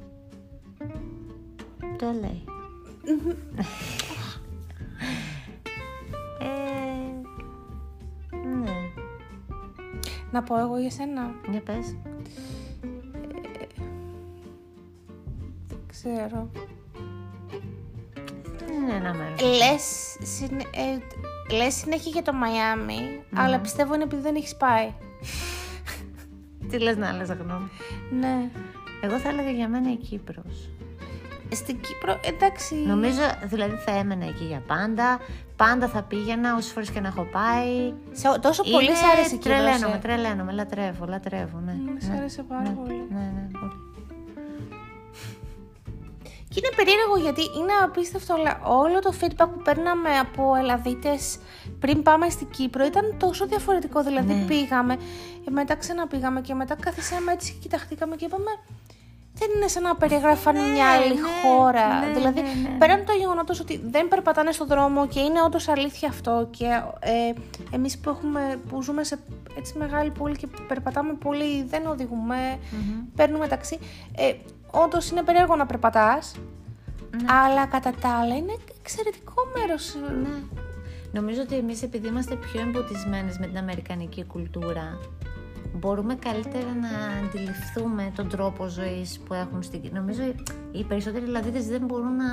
[1.97, 2.43] Το λέει.
[6.39, 6.45] ε,
[8.47, 8.71] ναι.
[10.31, 11.31] Να πω εγώ για σένα.
[11.51, 11.95] Για πες.
[15.67, 16.49] Δεν ξέρω.
[18.71, 19.41] Είναι ένα μέρος.
[19.41, 20.97] Λες, συνε- ε,
[21.51, 24.93] λες συνέχεια για το Μαϊάμι, αλλά πιστεύω είναι επειδή δεν έχεις πάει.
[26.69, 27.69] Τι λες να άλλαζα γνώμη;
[28.19, 28.49] Ναι.
[29.01, 30.69] Εγώ θα έλεγα για μένα η Κύπρος.
[31.53, 32.75] Στην Κύπρο, εντάξει.
[32.75, 35.19] Νομίζω, δηλαδή θα έμενα εκεί για πάντα.
[35.55, 37.93] Πάντα θα πήγαινα όσες φορές και να έχω πάει.
[38.11, 39.99] Σε- τόσο πολύ Είναι- σ' άρεσε η Κύπρος, Τρελαίνομαι, ε.
[39.99, 41.71] τρελαίνομαι, λατρεύω, λατρεύω, ναι.
[41.71, 43.05] Μ, σ' ναι, άρεσε πάρα ναι, πολύ.
[43.09, 43.73] Ναι, ναι, πολύ.
[46.51, 51.39] Και είναι περίεργο γιατί είναι απίστευτο, αλλά όλο το feedback που παίρναμε από Ελλαδίτες
[51.79, 54.03] πριν πάμε στην Κύπρο ήταν τόσο διαφορετικό.
[54.03, 54.45] Δηλαδή Ναι.
[54.45, 54.93] πήγαμε,
[55.47, 58.51] ε, μετά ξαναπήγαμε και μετά καθίσαμε έτσι και κοιταχτήκαμε και είπαμε
[59.33, 61.99] δεν είναι σαν να περιγράφαν μια άλλη ναι, χώρα.
[61.99, 62.77] ναι, δηλαδή, ναι, ναι.
[62.77, 66.65] πέραν το γεγονό ότι δεν περπατάνε στον δρόμο και είναι όντως αλήθεια αυτό και
[66.99, 67.33] ε,
[67.75, 69.19] εμείς που, έχουμε, που ζούμε σε
[69.57, 72.59] έτσι μεγάλη πόλη και περπατάμε πολύ, δεν οδηγουμε
[73.15, 73.79] παίρνουμε ταξί,
[74.15, 74.33] ε,
[74.71, 76.35] όντως είναι περίεργο να περπατάς,
[77.11, 77.33] Ναι.
[77.33, 79.95] αλλά κατά τα άλλα είναι εξαιρετικό μέρος.
[80.21, 80.59] Ναι.
[81.13, 84.99] Νομίζω ότι εμείς επειδή είμαστε πιο εμποτισμένες με την αμερικανική κουλτούρα,
[85.73, 86.89] μπορούμε καλύτερα να
[87.27, 89.99] αντιληφθούμε τον τρόπο ζωής που έχουν στην Κύπρο.
[89.99, 90.21] Νομίζω
[90.71, 92.25] οι περισσότεροι Ελλαδίτες δεν μπορούν να,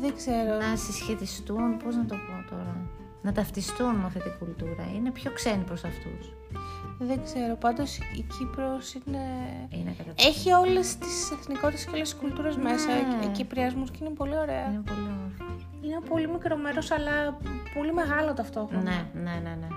[0.00, 0.56] Δεν ξέρω.
[0.70, 2.76] να συσχετιστούν, πώς να το πω τώρα,
[3.22, 4.86] να ταυτιστούν με αυτή την κουλτούρα.
[4.96, 6.32] Είναι πιο ξένοι προς αυτούς.
[6.98, 7.56] Δεν ξέρω.
[7.56, 9.18] Πάντως η Κύπρος είναι...
[9.70, 12.86] Είναι κατά Έχει όλες τις εθνικότητες και όλες τις κουλτούρες μέσα.
[12.86, 13.18] Ναι.
[13.20, 14.66] Και Κυπριασμούς και είναι πολύ ωραία.
[14.70, 15.44] Είναι πολύ όμορφο.
[15.82, 17.38] Είναι ένα πολύ μικρό μέρος, αλλά
[17.74, 18.82] πολύ μεγάλο ταυτόχρονα.
[18.82, 19.68] Ναι, ναι, ναι, ναι.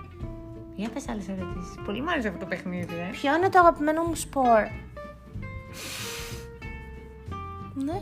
[0.75, 1.75] Για πες άλλες ερωτήσεις.
[1.85, 3.09] Πολύ μου άρεσε αυτό το παιχνίδι, ε.
[3.11, 4.67] Ποιο είναι το αγαπημένο μου σπορ;
[7.73, 8.01] Ναι,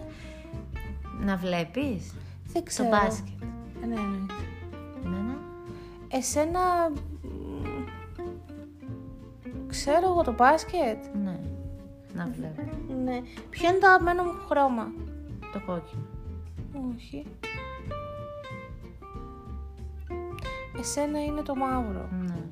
[1.25, 2.13] Να βλέπεις
[2.45, 2.89] δεν το ξέρω.
[2.89, 3.41] μπάσκετ.
[3.87, 4.33] Ναι, εννοείται.
[6.11, 6.17] Εμένα.
[6.17, 6.89] Εσένα...
[6.89, 6.95] μ,
[9.67, 11.03] Ξέρω εγώ το μπάσκετ.
[11.23, 11.39] Ναι.
[12.13, 12.61] Να βλέπω.
[13.03, 13.21] Ναι.
[13.49, 14.91] Ποιο είναι το αγαπημένο μου χρώμα;
[15.53, 16.03] Το κόκκινο.
[16.95, 17.25] Όχι.
[20.79, 22.09] Εσένα είναι το μαύρο.
[22.21, 22.43] Ναι.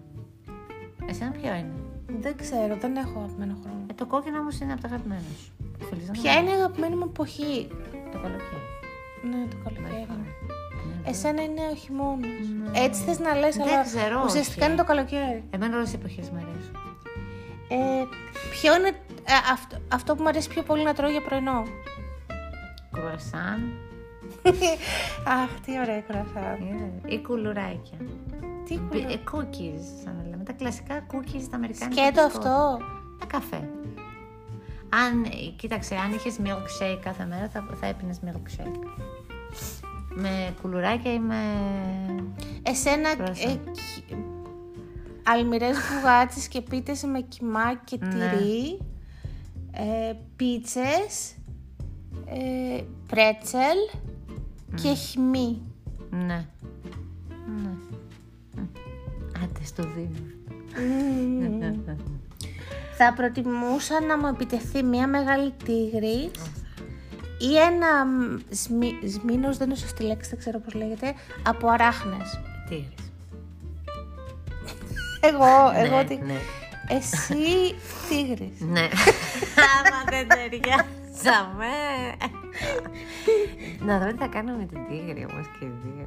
[1.06, 1.74] Εσένα ποιο είναι;
[2.20, 3.86] Δεν ξέρω, δεν έχω αγαπημένο χρώμα.
[3.90, 5.52] Ε, το κόκκινο όμως είναι από τα αγαπημένα σου.
[5.90, 7.68] Θέλεις να Ποια μάθεις; είναι η αγαπημένη μου εποχή;
[8.12, 8.68] Το καλοκαίρι.
[9.30, 10.08] Ναι, το καλοκαίρι.
[11.04, 11.10] Ναι.
[11.10, 12.30] Εσένα είναι ο χειμώνας.
[12.74, 14.74] Έτσι θες να λες, Δεν αλλά ξέρω, ουσιαστικά όχι.
[14.74, 15.44] είναι το καλοκαίρι.
[15.50, 16.76] Εμένα όλες οι εποχές μου αρέσουν.
[17.72, 18.04] Ε,
[18.52, 21.64] ποιο είναι ε, αυτό, αυτό που μου αρέσει πιο πολύ να τρώω για πρωινό;
[22.92, 23.60] Κρουασάν
[25.44, 26.50] Αχ, τι ωραία κουρασά.
[27.08, 27.98] ε, ή κουλουράκια.
[28.66, 29.10] Τι Μπι- κουλα...
[29.12, 30.44] ε, cookies, σαν να λέμε.
[30.44, 32.02] Τα κλασικά cookies τα αμερικάνικα.
[32.02, 32.50] Σκέτο μπισκότα.
[32.66, 32.78] αυτό.
[33.20, 33.70] Τα καφέ.
[34.90, 38.84] Αν, ε, κοίταξε, αν είχες milkshake κάθε μέρα, θα, θα έπινες milkshake.
[40.16, 41.36] Με κουλουράκια ή με.
[42.64, 43.52] Εσένα Κουρασάν.
[43.52, 44.16] ε, κι-
[45.24, 48.08] αλμυρές μπουγάτσες και πίτες με κιμά και Ναι.
[48.10, 48.80] τυρί,
[49.72, 51.36] ε, πίτσες,
[52.26, 53.78] ε, πρέτσελ
[54.76, 55.62] και χυμή.
[56.10, 56.20] Ναι.
[56.26, 56.46] ναι.
[58.56, 58.62] Μ.
[59.44, 60.28] Άντε στο δίνω.
[62.98, 66.32] Θα προτιμούσα να μου επιτεθεί μια μεγάλη τίγρης
[67.40, 72.40] ή ένα μ, σμι, σμήνος, δεν είναι σωστή λέξη, δεν ξέρω πώς λέγεται, από αράχνες.
[72.70, 73.12] Τίγρης.
[75.22, 76.16] Εγώ, εγώ ναι, τι...
[76.16, 76.40] ναι.
[76.88, 77.76] Εσύ
[78.10, 78.60] τίγρης.
[78.60, 78.88] Ναι.
[79.76, 81.74] Άμα δεν ταιριάζαμε.
[83.80, 86.06] Να δω τι θα κάνουμε με την τίγρη όμως και οι δύο.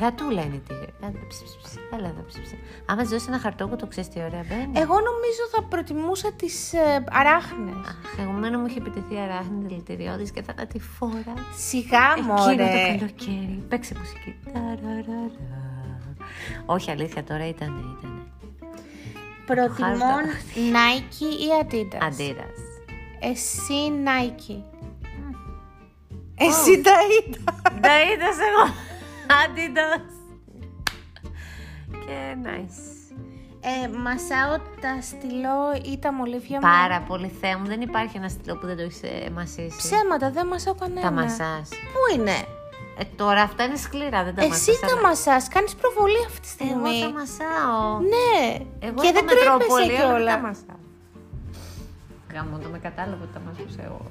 [0.00, 0.92] Γατούλα είναι η τίγρη.
[1.04, 1.74] Άντε, ψ, ψ, ψ.
[1.96, 2.50] Έλα εδώ, ψ, ψ.
[2.86, 4.72] Άμα τη δώσει ένα χαρτόκουτο, ξέρεις τι ωραία μπαίνει.
[4.74, 7.74] Εγώ νομίζω θα προτιμούσα τις ε, αράχνες.
[7.88, 11.34] Αχ, εγώ μένα μου είχε επιτεθεί αράχνη δηλητηριώδης και θα ήταν τη φόρα.
[11.56, 12.56] Σιγά Εκείνο μωρέ.
[12.56, 13.64] το καλοκαίρι.
[13.68, 14.34] Παίξε μουσική.
[14.52, 15.30] Ταραραρα.
[16.66, 18.26] Όχι, αλήθεια, τώρα ήταν, ήταν.
[19.46, 20.14] Προτιμώ
[20.54, 21.98] Nike ή Adidas.
[22.06, 22.58] Αντίρας.
[23.20, 23.74] Εσύ
[24.04, 24.62] Nike.
[26.48, 27.60] Εσύ τα είδα.
[27.80, 28.64] Τα είδες εγώ.
[29.40, 30.04] Adidas.
[32.06, 32.80] Και nice.
[33.64, 36.60] Ε, μασάω τα στυλό ή τα μολύβια μου.
[36.78, 37.66] Πάρα πολύ Θεέ μου.
[37.66, 39.76] Δεν υπάρχει ένα στυλό που δεν το έχεις ε, μασίσει.
[39.76, 41.00] Ψέματα, δεν μασάω κανένα.
[41.00, 41.68] Τα μασάς.
[41.68, 42.36] Πού είναι;
[42.98, 46.40] Ε, τώρα αυτά είναι σκληρά, δεν τα Εσύ μασάς, τα αλλά- μασάς, κάνεις προβολή αυτή
[46.40, 46.98] τη στιγμή.
[46.98, 47.98] Εγώ τα μασάω.
[48.14, 48.38] Ναι.
[48.86, 50.40] Εγώ και έχω δεν τρέπεσαι μετρόπολη, αλλά δεν τα κιόλας.
[50.42, 50.80] μασάω.
[52.34, 54.02] Γάμο, το με κατάλαβα ότι τα μασούσα εγώ.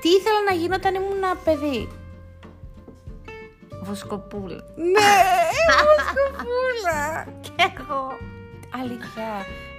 [0.00, 1.88] Τι ήθελα να γίνω όταν ήμουν παιδί;
[3.82, 4.60] Βοσκοπούλα.
[4.76, 5.10] Ναι,
[6.08, 7.24] σκοπούλα.
[7.40, 8.08] Και εγώ.
[8.82, 9.28] Αλήθεια.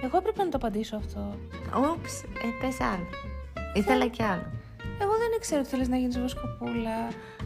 [0.04, 1.38] Εγώ έπρεπε να το απαντήσω αυτό.
[1.76, 2.26] Ούψ, ε,
[2.60, 3.06] πες άλλο.
[3.74, 4.46] Ήθελα κι άλλο.
[5.00, 6.96] Εγώ δεν ήξερα ότι θέλεις να γίνεις βοσκοπούλα.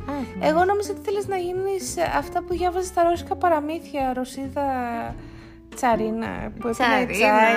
[0.08, 4.12] Αχ, Εγώ νόμιζα ότι θέλεις να γίνεις αυτά που διάβαζες στα ρώσικα παραμύθια.
[4.12, 4.64] Ρωσίδα
[5.74, 7.12] τσαρίνα που έπαιρνε Τσαρίνα.
[7.12, 7.54] τσάι.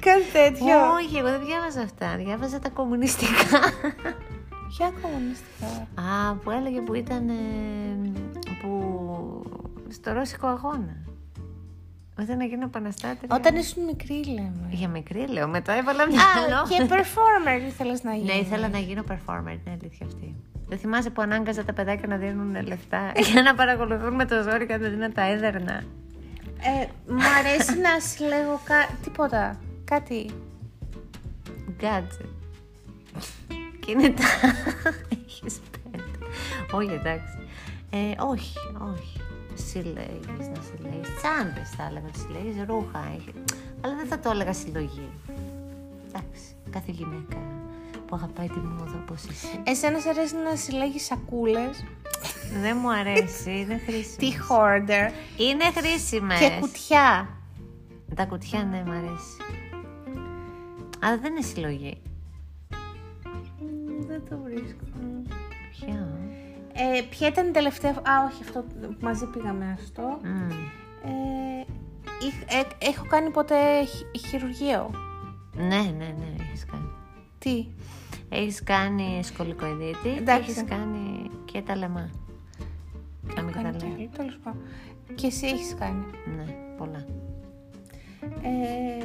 [0.00, 0.92] Κάτι τέτοιο.
[0.94, 2.16] Όχι, εγώ δεν διάβαζα αυτά.
[2.16, 3.58] Διάβαζα τα κομμουνιστικά.
[4.76, 7.28] Ποια κομμουνιστικά; Α, που έλεγε που ήταν.
[7.28, 7.34] ε,
[8.62, 8.72] που.
[9.88, 10.96] στο ρώσικο αγώνα.
[12.20, 13.26] Όταν να γίνω επαναστάτη.
[13.30, 14.68] Όταν ήσουν μικρή λέμε.
[14.70, 16.66] Για μικρή λέω, με το έβαλα Α, μυαλό.
[16.68, 18.34] και performer ήθελες να γίνεις.
[18.34, 20.34] Ναι, ήθελα να γίνω performer, είναι αλήθεια αυτή.
[20.68, 24.66] Δεν θυμάσαι που ανάγκαζα τα παιδάκια να δίνουν λεφτά για να παρακολουθούν με το ζόρι
[24.66, 25.82] και να δίνουν τα έδερνα.
[26.62, 28.88] Ε, μ' αρέσει να συλλέγω κα...
[29.02, 29.60] τίποτα.
[29.84, 30.30] Κάτι.
[31.78, 32.26] Γκάτζετ.
[33.80, 34.24] Κινητά.
[35.26, 36.04] Έχεις πέντε.
[36.72, 37.38] Όχι, εντάξει.
[37.90, 38.56] Ε, όχι,
[38.92, 39.20] όχι.
[39.54, 41.08] Συλλέγεις, να συλλέγεις.
[41.16, 43.00] Τσάντες θα έλεγα, συλλέγεις ρούχα.
[43.16, 43.34] έχει-
[43.80, 45.08] Αλλά δεν θα το έλεγα συλλογή.
[46.08, 47.36] Εντάξει, κάθε γυναίκα
[48.10, 49.60] που αγαπάει τη μόδα όπως εσύ.
[49.64, 51.84] Εσένα σε αρέσει να συλλέγεις σακούλες;
[52.62, 54.16] Δεν μου αρέσει, είναι χρήσιμο.
[54.18, 55.10] Τι hoarder.
[55.36, 56.38] Είναι χρήσιμες.
[56.38, 57.28] Και κουτιά.
[58.14, 59.36] Τα κουτιά, ναι, μου αρέσει.
[61.02, 62.02] Αλλά δεν είναι συλλογή.
[64.08, 64.84] Δεν το βρίσκω.
[65.70, 66.08] Ποια;
[66.72, 67.90] Ε, ποια ήταν η τελευταία...
[67.90, 68.64] Α, όχι, αυτό
[69.00, 70.18] μαζί πήγαμε αυτό.
[70.22, 70.50] Μμ.
[71.04, 71.64] Ε,
[72.26, 74.90] είχ- ε, έχω κάνει ποτέ χει- χειρουργείο.
[75.54, 75.64] Ναι,
[75.98, 76.89] ναι, ναι, έχεις κάνει.
[77.40, 77.66] Τι;
[78.28, 80.50] Έχεις κάνει σκολικοειδίτη και Εντάξει.
[80.50, 82.10] έχεις κάνει και τα λεμά.
[83.36, 83.70] Έχω κάνει Αμυγδαλαία.
[83.80, 84.60] κι άλλο, τέλος πάντων.
[85.14, 86.04] Και εσύ έχεις κάνει.
[86.36, 87.04] Ναι, πολλά.
[88.42, 89.04] Ε,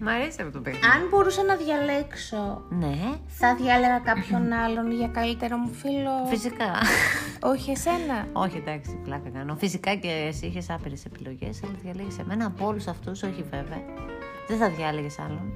[0.00, 0.76] Μ' αρέσει αυτό το παιδί.
[0.76, 6.70] αν μπορούσα να διαλέξω, Ναι, θα διάλεγα κάποιον άλλον για καλύτερο μου φίλο; φυσικά.
[7.42, 9.56] Όχι εσένα; όχι, εντάξει, πλάκα κάνω.
[9.56, 13.82] Φυσικά και εσύ είχες άπειρες επιλογές, αλλά διαλέγεις εμένα από όλους αυτούς, όχι βέβαια.
[14.48, 15.52] Δεν θα διάλεγες άλλον.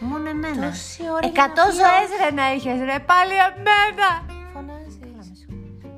[0.00, 0.66] Μόνο εμένα.
[0.68, 4.08] Τόση ώρα για Εκατό να πει ζωές ρε να είχες, ρε πάλι εμένα.
[4.54, 4.94] Φωνάζεις.
[5.02, 5.88] Καλά, με συγχωρείτε.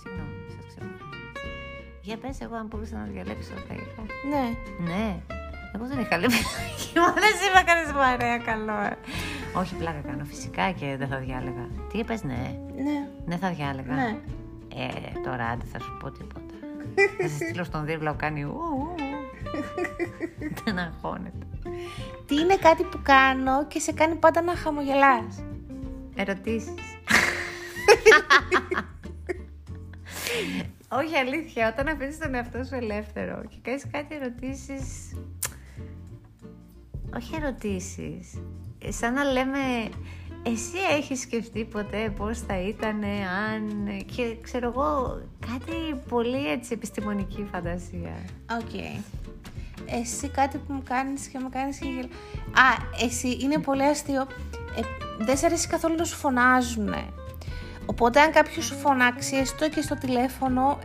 [0.00, 0.90] Συγγνώμη, σας ξέρω.
[2.06, 4.02] Για πες εγώ αν μπορούσα να διαλέξω θα είχα.
[4.32, 4.44] Ναι.
[4.90, 5.06] Ναι.
[5.74, 6.42] Εγώ δεν είχα λεπτά.
[7.02, 8.76] Μόνο εσύ με κάνεις παρέα, καλό.
[8.90, 8.96] ε.
[9.60, 10.24] Όχι, πλάκα κάνω.
[10.24, 11.64] Φυσικά και δεν θα διάλεγα.
[11.90, 12.42] Τι είπες, ναι.
[12.86, 12.98] Ναι.
[13.28, 13.94] Ναι, θα διάλεγα.
[13.94, 14.10] Ναι.
[14.82, 14.86] Ε,
[15.26, 16.54] τώρα άντε θα σου πω τίποτα.
[17.18, 19.13] θα σε στείλω στον δίπλα που κάνει ου, ου, ου.
[20.64, 21.46] Δεν αγχώνεται.
[22.26, 25.42] Τι είναι κάτι που κάνω και σε κάνει πάντα να χαμογελάς;
[26.14, 26.74] Ερωτήσεις.
[30.88, 35.16] Όχι αλήθεια, όταν αφήσεις τον εαυτό σου ελεύθερο και κάνεις κάτι ερωτήσεις...
[37.16, 38.42] Όχι ερωτήσεις.
[38.78, 39.58] Ε, Σαν να λέμε,
[40.42, 43.86] εσύ έχεις σκεφτεί ποτέ πώς θα ήταν αν...
[44.16, 48.14] Και ξέρω εγώ, κάτι πολύ έτσι επιστημονική φαντασία.
[48.50, 49.02] Οκ.
[49.86, 52.04] Εσύ κάτι που μου κάνεις και μου κάνεις και γελ...
[52.52, 54.26] Α, εσύ είναι πολύ αστείο.
[54.76, 54.80] Ε,
[55.18, 57.04] δεν σε αρέσει καθόλου να σου φωνάζουνε.
[57.86, 60.78] Οπότε αν κάποιος σου φωνάξει, έστω και στο τηλέφωνο,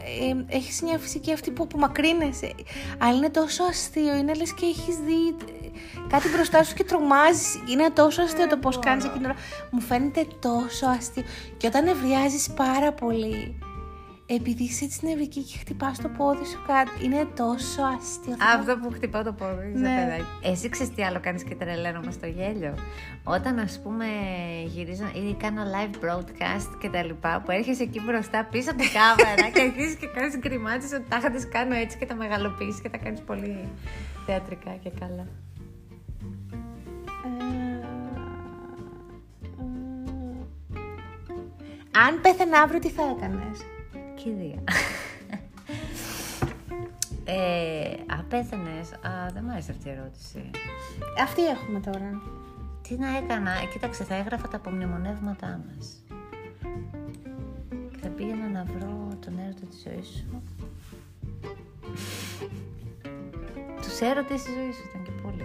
[0.48, 2.56] ε, έχεις μια φυσική αυτή που απομακρύνεσαι.
[2.98, 5.70] Αλλά είναι τόσο αστείο, είναι λες και έχεις δει ε,
[6.10, 7.60] κάτι μπροστά σου και τρομάζεις.
[7.72, 9.40] Είναι τόσο αστείο το πώς κάνεις εκείνη την ώρα.
[9.72, 11.24] Μου φαίνεται τόσο αστείο.
[11.58, 13.60] Και όταν νευριάζεις πάρα πολύ,
[14.38, 18.36] επειδή είσαι έτσι νευρική και χτυπάς το πόδι σου κάτω, είναι τόσο αστείο.
[18.56, 19.96] Αυτό που χτυπάω το πόδι σε Ναι.
[19.96, 20.52] παιδάκι.
[20.52, 22.74] Εσύ ξέρεις τι άλλο κάνεις και τρελαίνομαι στο γέλιο.
[23.24, 24.06] Όταν ας πούμε
[24.66, 28.90] γυρίζω ή κάνω live broadcast και τα λοιπά που έρχεσαι εκεί μπροστά πίσω από την
[28.92, 32.90] κάμερα και αρχίζεις και κάνεις γκριμάτσες ότι τα τις κάνω έτσι και τα μεγαλοποιήσεις και
[32.90, 33.68] τα κάνεις πολύ
[34.26, 35.28] θεατρικά και καλά.
[37.26, 37.88] Ε,
[42.06, 43.60] Αν πέθανε αύριο, τι θα έκανες;
[44.24, 44.64] Κηδεία.
[47.26, 50.50] ε, αν πέθανες, α, δεν μου άρεσε αυτή η ερώτηση.
[51.24, 52.22] Αυτή έχουμε τώρα.
[52.82, 56.04] Τι να έκανα, ε, κοίταξε, θα έγραφα τα απομνημονεύματά μας.
[57.92, 60.42] Και θα πήγαινα να βρω τον έρωτα της ζωής σου.
[63.82, 65.44] Τους έρωτες της ζωής σου ήταν και πολύ.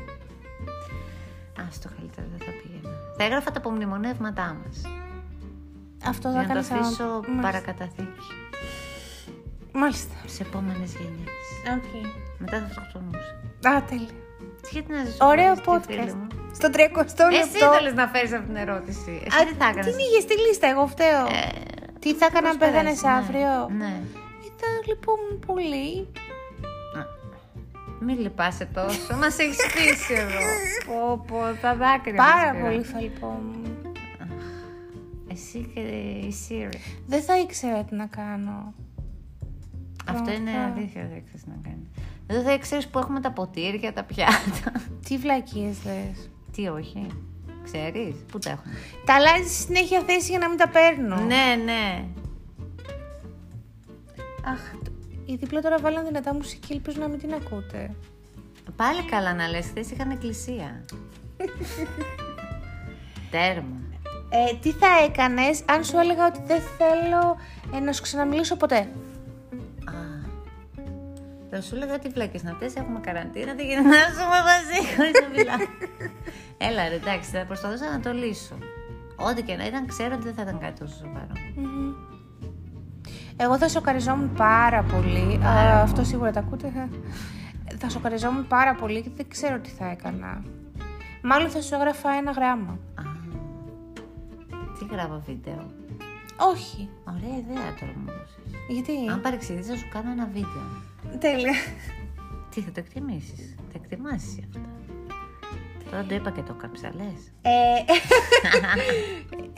[1.61, 2.95] Α, στο καλύτερο δεν θα πήγαινα.
[3.11, 4.83] κατέγραφα τα απομνημονεύματά μας.
[6.07, 7.41] Αυτό Για θα να το κάνεις αφήσω Μάλιστα.
[7.43, 8.23] παρακαταθήκη
[9.73, 10.15] Μάλιστα.
[10.27, 11.37] σε επόμενες γενιές.
[11.77, 11.91] Οκ.
[12.39, 13.33] Μετά θα αυτοκτονούσα.
[13.77, 14.09] Α, τέλεια.
[14.71, 16.15] Γιατί να ζεις Ωραίο χωρίς τη φίλη podcast.
[16.15, 17.73] μου; Στο 30 Εσύ λεπτό.
[17.77, 19.23] θέλεις να φέρεις αυτή την ερώτηση.
[19.27, 21.25] Εσύ Α, τι θα έκανες; Την είχε στη λίστα, εγώ φταίω.
[21.27, 21.49] Ε,
[22.01, 23.11] τι θα έκανα αν πώς πέθανε περάσεις, ναι.
[23.11, 23.93] αύριο; Ναι.
[24.61, 25.89] Θα λυπόμουν πολύ.
[26.99, 27.03] Α,
[28.01, 29.17] Μην λυπάσαι τόσο.
[29.21, 30.41] Μας έχεις πείσει εδώ.
[30.87, 32.63] Πω, πω, τα δάκρυα μας Πάρα πήραν.
[32.67, 33.64] πολύ θα λυπόμουν.
[35.35, 36.77] Εσύ και η Siri.
[37.07, 38.75] Δεν θα ήξερα τι να κάνω.
[40.07, 40.81] Αυτό είναι Πραγματικά.
[40.81, 41.89] αλήθεια, δεν ξέρεις να κάνεις.
[42.27, 44.73] Δεν θα ξέρεις που έχουμε τα ποτήρια, τα πιάτα.
[45.09, 46.31] Τι βλακίες δες.
[46.53, 47.07] Τι όχι.
[47.65, 48.75] Ξέρεις, πού τα έχουμε.
[49.05, 51.17] Τα αλλάζεις συνέχεια θέση για να μην τα παίρνω.
[51.17, 52.05] Ναι, ναι.
[54.45, 54.73] Αχ,
[55.25, 57.95] οι δίπλα τώρα βάλαν δυνατά μουσική, ελπίζω να μην την ακούτε.
[58.77, 60.85] Πάλι καλά να λες, χθες είχαν εκκλησία.
[63.31, 63.84] Τέρμα.
[64.37, 67.37] Ε, τι θα έκανες αν σου έλεγα ότι δεν θέλω
[67.75, 68.79] ε, να σου ξαναμιλήσω ποτέ;
[69.85, 70.03] Α.
[71.51, 75.13] Θα σου έλεγα τι βλάκες να αυτές, έχουμε καραντίνα, δεν γίνεται να ζούμε μαζί χωρίς
[75.23, 75.65] να μιλάμε.
[76.69, 78.59] Έλα ρε, εντάξει, θα προσπαθούσα να το λύσω.
[79.17, 81.33] Ό,τι και να ήταν, ξέρω ότι δεν θα ήταν κάτι τόσο σοβαρό.
[81.57, 81.93] Μμμ.
[83.37, 85.41] Εγώ θα σοκαριζόμουν πάρα πολύ.
[85.45, 86.67] Α, αυτό σίγουρα τα ακούτε.
[86.67, 86.89] ε.
[87.77, 90.43] Θα σοκαριζόμουν πάρα πολύ και δεν ξέρω τι θα έκανα.
[91.23, 92.79] Μάλλον θα σου έγραφα ένα γράμμα.
[92.95, 93.14] Α.
[94.79, 95.71] Τι γράφω βίντεο;
[96.53, 96.89] Όχι.
[97.09, 98.61] Ωραία ιδέα τώρα μου έδωσες.
[98.69, 100.67] Γιατί; Αν παρεξηγείς θα σου κάνω ένα βίντεο.
[101.19, 101.55] Τέλεια.
[102.51, 104.61] Τι θα το εκτιμήσεις; Θα εκτιμάσεις αυτά.
[105.91, 107.33] Τώρα το είπα και το καψαλές.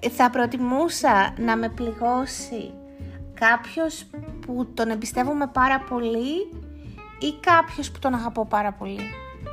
[0.01, 2.73] Ε, θα προτιμούσα να με πληγώσει
[3.35, 4.07] κάποιος
[4.47, 6.49] που τον εμπιστεύομαι πάρα πολύ
[7.19, 9.01] ή κάποιος που τον αγαπώ πάρα πολύ.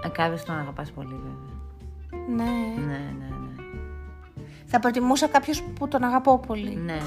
[0.05, 1.51] Ε, Κάποιος τον αγαπάς πολύ βέβαια.
[2.27, 2.43] Ναι.
[2.43, 3.32] Ναι, ναι, ναι.
[4.75, 6.75] Θα προτιμούσα κάποιος που τον αγαπώ πολύ.
[6.75, 6.97] Ναι.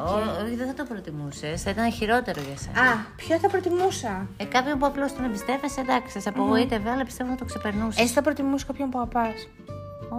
[0.00, 0.08] Οκ.
[0.08, 1.62] Ο- Όχι, δεν θα το προτιμούσες.
[1.62, 2.80] Θα ήταν χειρότερο για σένα.
[2.90, 7.04] Α, ποιο θα προτιμούσα; Ε, κάποιον που απλώς τον εμπιστεύεσαι, εντάξει, θα σε απογοήτευε, αλλά
[7.04, 8.02] πιστεύω θα το ξεπερνούσες.
[8.04, 9.48] Εσύ θα προτιμούσα κάποιον που αγαπάς.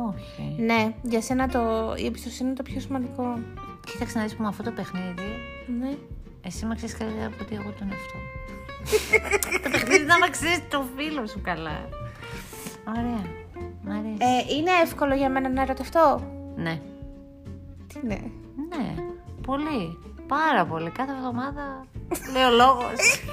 [0.09, 0.55] Όχι.
[0.63, 1.59] Ναι, για σένα το...
[1.97, 3.39] η εμπιστοσύνη είναι το πιο σημαντικό.
[3.91, 5.29] Κοίταξε να δεις που με αυτό το παιχνίδι,
[5.79, 5.93] Ναι.
[6.41, 8.17] εσύ με ξέρεις καλύτερα από ότι εγώ τον εαυτό.
[8.17, 9.59] μου.
[9.63, 11.77] το παιχνίδι να με ξέρεις το φίλο σου καλά.
[12.87, 13.23] Ωραία.
[13.83, 14.17] Μ' αρέσει.
[14.19, 16.21] Ε, είναι εύκολο για μένα να ερωτευτώ;
[16.55, 16.79] Ναι.
[17.93, 18.19] Τι ναι.
[18.69, 18.95] Ναι.
[19.45, 19.97] Πολύ.
[20.27, 20.89] Πάρα πολύ.
[20.89, 21.85] Κάθε εβδομάδα
[22.33, 23.23] λέει ο λόγος.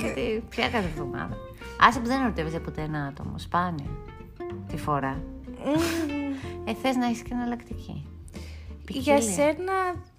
[0.00, 1.36] Γιατί πια κάθε εβδομάδα.
[1.80, 3.38] Άσε που δεν ερωτεύεσαι ποτέ ένα άτομο.
[3.38, 3.86] Σπάνια.
[4.68, 5.22] Τη φορά.
[6.64, 8.06] Ε, θες να έχεις και εναλλακτική.
[8.88, 9.20] για Ποικιλία.
[9.20, 9.72] σένα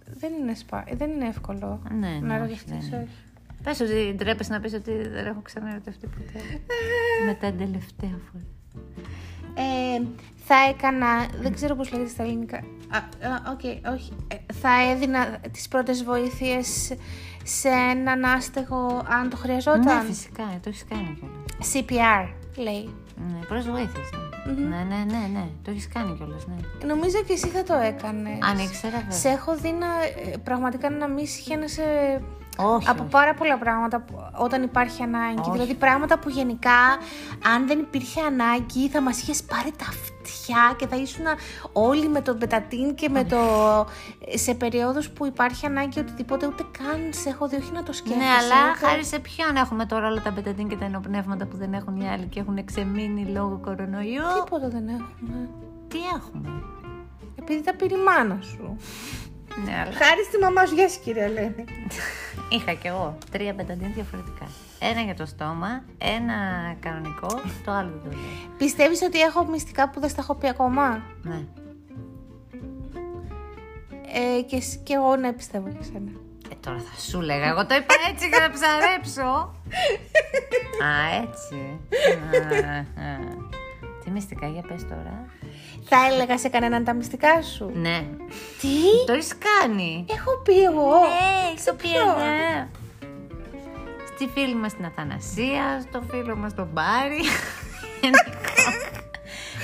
[0.05, 0.83] δεν είναι, σπα...
[0.93, 3.07] δεν είναι εύκολο Ναι, ναι, να όχι, ερωτευτείς, δεν είναι.
[3.07, 3.15] όχι.
[3.63, 6.39] Πες ότι ντρέπεσαι να πεις ότι δεν έχω ξαναερωτευτεί ποτέ.
[7.25, 8.43] Μετά την τελευταία φορά.
[9.53, 10.01] Ε,
[10.51, 11.07] θα έκανα,
[11.41, 12.57] δεν ξέρω πώς λέγεται στα ελληνικά.
[12.57, 14.11] Α, α, οκ, όχι.
[14.27, 16.93] Ε, θα έδινα τις πρώτες βοήθειες
[17.43, 19.97] σε έναν άστεγο αν το χρειαζόταν.
[19.97, 21.73] Ναι, φυσικά, το έχεις κάνει κιόλας.
[21.73, 22.89] CPR, λέει.
[23.15, 24.01] Ναι, πρώτη βοήθεια.
[24.45, 24.53] Ναι.
[24.53, 26.47] ναι, ναι, ναι, ναι, το έχεις κάνει κιόλας.
[26.47, 26.87] Ναι.
[26.87, 28.37] Νομίζω και εσύ θα το έκανες.
[28.41, 29.17] Αν ήξερα, βέβαια.
[29.17, 29.87] Σε έχω δει να,
[30.31, 31.83] ε, πραγματικά να μην συχαίνεσαι
[32.57, 32.89] Όχι.
[32.89, 33.11] από όχι.
[33.11, 35.39] πάρα πολλά πράγματα που- όταν υπάρχει ανάγκη.
[35.39, 35.51] Όχι.
[35.51, 36.79] Δηλαδή πράγματα που γενικά
[37.55, 41.25] αν δεν υπήρχε ανάγκη θα μας είχες πάρει τα αυτιά και θα ήσουν
[41.73, 43.37] όλοι με το μπετατίν και με το...
[44.33, 48.25] σε περίοδους που υπάρχει ανάγκη οτιδήποτε ούτε καν σε έχω δει, όχι να το σκέφτεσαι.
[48.25, 51.57] Ναι, αλλά ούτε- χάρη σε ποιον έχουμε τώρα όλα τα μπεταντίν και τα ενοπνεύματα που
[51.57, 55.49] δεν έχουν οι άλλοι και έχουν ξεμείνει λόγω κορονοϊού; Τίποτα δεν έχουμε.
[55.87, 56.49] Τι έχουμε;
[57.39, 58.77] Επειδή τα πήρε η μάνα σου.
[59.65, 61.63] Ναι, αλλά Χάρη στη μαμά σου, γεια σου κυρία Ελένη.
[62.51, 64.45] είχα κι εγώ τρία μπεταντίν διαφορετικά.
[64.79, 66.33] Ένα για το στόμα, ένα
[66.79, 67.27] κανονικό,
[67.65, 68.55] το άλλο δεν το λέω.
[68.57, 71.41] Πιστεύεις ότι έχω μυστικά που δεν στα έχω πει ακόμα; Ναι.
[74.13, 76.11] Ε, και, σ- και εγώ ναι πιστεύω για σένα.
[76.51, 77.47] Ε, τώρα θα σου λέγα.
[77.47, 79.31] Εγώ το είπα έτσι για να ψαρέψω.
[80.83, 81.79] Α, έτσι.
[82.65, 83.19] Α, α.
[84.03, 85.25] Τι μυστικά, για πες τώρα.
[85.83, 87.71] Θα έλεγα σε κανέναν τα μυστικά σου.
[87.73, 88.05] Ναι.
[88.61, 90.05] Τι; Το έχεις κάνει.
[90.09, 90.89] Έχω πει εγώ.
[90.99, 92.67] Ναι, Σε στο πει ποιον; ναι.
[94.15, 97.21] Στη φίλη μας την Αθανασία, στο φίλο μας τον Μπάρι.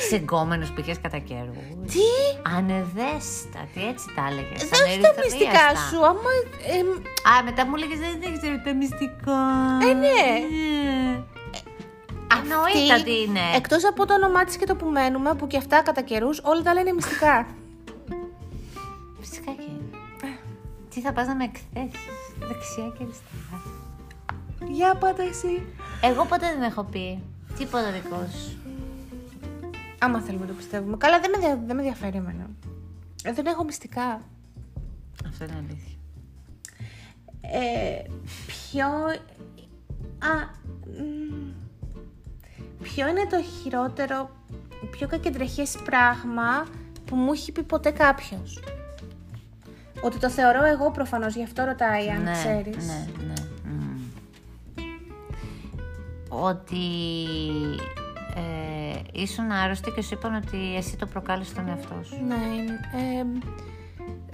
[0.09, 1.53] Σε γκόμενους που είχες κατά καιρού.
[1.91, 2.07] Τι;
[2.55, 4.61] Ανεδέστατη, έτσι τα έλεγες.
[4.69, 6.05] Δώσ' τα μυστικά σου.
[6.05, 6.31] Άμα.
[6.77, 6.87] εμ,
[7.31, 9.41] Α, μετά μου λέγες δεν ήξερα τα μυστικά.
[9.89, 10.23] Ε, ναι.
[12.41, 13.39] Εννοείται αυτή, ότι είναι.
[13.55, 16.61] Εκτός από το όνομά της και το που μένουμε, που και αυτά κατά καιρούς, όλα
[16.61, 17.47] τα λένε μυστικά.
[19.19, 20.37] Φυσικά και είναι.
[20.89, 22.05] Τι θα πας να με εκθέσεις,
[22.39, 23.61] δεξιά και αριστερά.
[24.71, 25.65] Για πάτα εσύ.
[26.01, 27.21] Εγώ ποτέ δεν έχω πει
[27.57, 28.57] τίποτα δικό σου.
[29.99, 30.97] Άμα θέλουμε να το πιστεύουμε.
[30.97, 32.49] Καλά, δεν με, δια- δεν με ενδιαφέρει εμένα.
[33.23, 34.21] Ε, Δεν έχω μυστικά.
[35.27, 35.95] Αυτό είναι αλήθεια.
[37.41, 38.03] Ε,
[38.47, 38.85] ποιο...
[40.19, 40.33] Α,
[40.85, 41.16] μ,
[42.97, 44.29] ποιο είναι το χειρότερο,
[44.91, 46.65] πιο κακεντρεχές πράγμα
[47.05, 48.59] που μου έχει πει ποτέ κάποιος;
[50.01, 52.87] Ότι το θεωρώ εγώ προφανώς, γι' αυτό ρωτάει αν ναι, ξέρεις.
[52.87, 53.33] Ναι, ναι.
[53.63, 53.97] μμ.
[56.29, 56.85] Ότι
[58.35, 62.15] ε, ήσουν άρρωστη και σου είπαν ότι εσύ το προκάλεσες τον εαυτό σου.
[62.27, 63.25] Ναι, είναι- ε,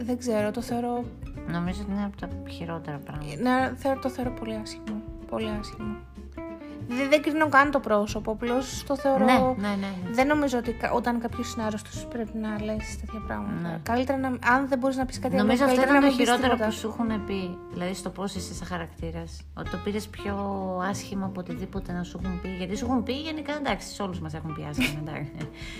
[0.03, 1.03] δεν ξέρω, το θεωρώ,
[1.47, 3.41] Νομίζω ότι είναι από τα χειρότερα πράγματα.
[3.41, 5.01] ναι, θεωρώ, το θεωρώ πολύ άσχημο.
[5.29, 5.95] Πολύ άσχημο.
[6.87, 9.25] Δεν, δεν κρίνω καν το πρόσωπο, απλώς το θεωρώ...
[9.25, 9.75] Ναι, ναι, ναι.
[9.75, 10.11] ναι.
[10.11, 13.67] Δεν νομίζω ότι κα- όταν κάποιος είναι άρρωστος πρέπει να λες τέτοια πράγματα.
[13.69, 13.79] Ναι.
[13.83, 14.27] Καλύτερα να.
[14.27, 16.25] Αν δεν μπορείς να πεις κάτι άλλο, Νομίζω αυτό καλύτερα ήταν να το μην πεις
[16.29, 16.69] χειρότερο τίποτα.
[16.69, 17.57] που σου έχουν πει.
[17.73, 19.41] Δηλαδή στο πώς είσαι σαν χαρακτήρας.
[19.57, 20.35] Ότι το πήρες πιο
[20.89, 22.47] άσχημα από οτιδήποτε να σου έχουν πει.
[22.57, 24.99] Γιατί σου έχουν πει γενικά εντάξει, σε όλους μας έχουν πει άσχημα.
[25.07, 25.31] Εντάξει.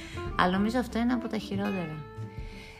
[0.39, 1.95] Αλλά νομίζω αυτό είναι από τα χειρότερα.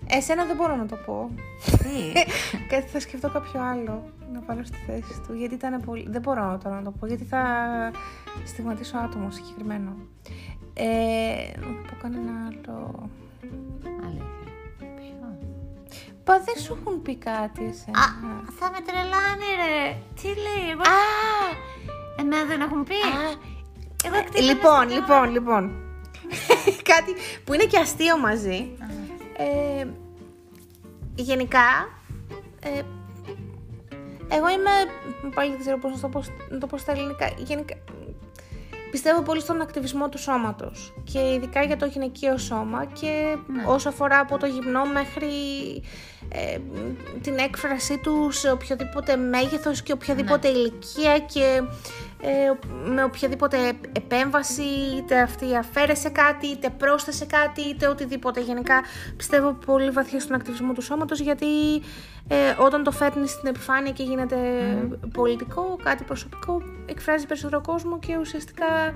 [0.08, 1.30] Εσένα δεν μπορώ να το πω.
[1.66, 2.12] Τι;
[2.76, 5.34] Κάτι θα σκεφτώ κάποιο άλλο να βάλω στη θέση του.
[5.34, 6.06] Γιατί ήταν πολύ.
[6.10, 7.41] Δεν μπορώ τώρα να το πω, γιατί θα
[8.45, 9.95] στιγματίσω άτομο συγκεκριμένο.
[10.74, 10.86] Ε,
[11.60, 13.10] να πω κανένα άλλο.
[14.06, 14.47] Αλήθεια.
[14.78, 15.38] Ποιο;
[16.24, 17.99] Πα δεν σου έχουν πει κάτι εσένα.
[17.99, 18.06] Α,
[18.60, 19.95] θα με τρελάνει ρε.
[20.22, 20.82] Τι λέει, εγώ.
[20.82, 21.72] Α,
[22.20, 22.93] Εμένα δεν έχουν πει.
[22.93, 23.32] α,
[24.06, 25.72] Εγώ εκτιμώ λοιπόν, λοιπόν, λοιπόν.
[26.91, 27.12] Κάτι
[27.43, 28.70] που είναι και αστείο μαζί.
[29.44, 29.88] Ε,
[31.16, 31.89] γενικά,
[32.60, 32.82] ε,
[34.36, 34.72] εγώ είμαι,
[35.36, 37.76] πάλι δεν ξέρω πώς να το πω, να το πω στα ελληνικά, γενικά,
[38.91, 43.38] πιστεύω πολύ στον ακτιβισμό του σώματος και ειδικά για το γυναικείο σώμα και
[43.68, 45.32] όσο αφορά από το γυμνό μέχρι
[46.30, 46.58] ε,
[47.22, 51.64] την έκφρασή τους σε οποιοδήποτε μέγεθος και οποιαδήποτε ηλικία και ε,
[52.86, 53.58] με οποιαδήποτε
[53.92, 54.64] επέμβαση,
[54.98, 58.42] είτε αυτή αφαίρεσε κάτι, είτε πρόσθεσε κάτι, είτε οτιδήποτε.
[58.42, 58.82] Γενικά
[59.18, 61.46] πιστεύω πολύ βαθιά στον ακτιβισμό του σώματος γιατί
[62.28, 64.38] ε, όταν το φέρνεις στην επιφάνεια και γίνεται
[65.14, 68.94] πολιτικό, κάτι προσωπικό, εκφράζει περισσότερο κόσμο και ουσιαστικά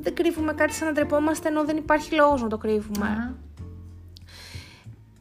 [0.00, 3.06] δεν κρύβουμε κάτι σαν να ντρεπόμαστε ενώ δεν υπάρχει λόγος να το κρύβουμε.
[3.06, 3.43] Α,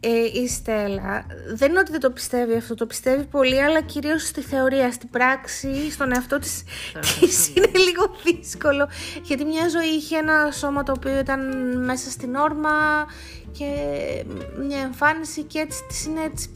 [0.05, 4.27] Ε, η Στέλλα δεν είναι ότι δεν το πιστεύει αυτό, το πιστεύει πολύ, αλλά κυρίως
[4.27, 6.63] στη θεωρία, στην πράξη, στον εαυτό της,
[7.19, 8.87] της είναι λίγο δύσκολο.
[9.23, 11.39] Γιατί μια ζωή είχε ένα σώμα το οποίο ήταν
[11.83, 13.05] μέσα στην όρμα
[13.51, 13.65] και
[14.67, 16.49] μια εμφάνιση και έτσι της είναι έτσι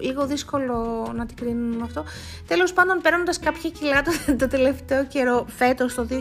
[0.00, 2.04] λίγο δύσκολο να την κρίνουν με αυτό.
[2.46, 6.14] Τέλος πάντων, παίρνοντας κάποια κιλά το, το τελευταίο καιρό, φέτος το 2020,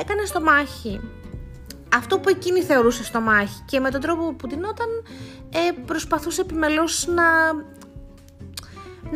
[0.00, 1.00] έκανε στο μάχη
[1.96, 4.86] αυτό που εκείνη θεωρούσε στο μάχη και με τον τρόπο που τεινόταν
[5.50, 7.52] ε, προσπαθούσε επιμελώς να,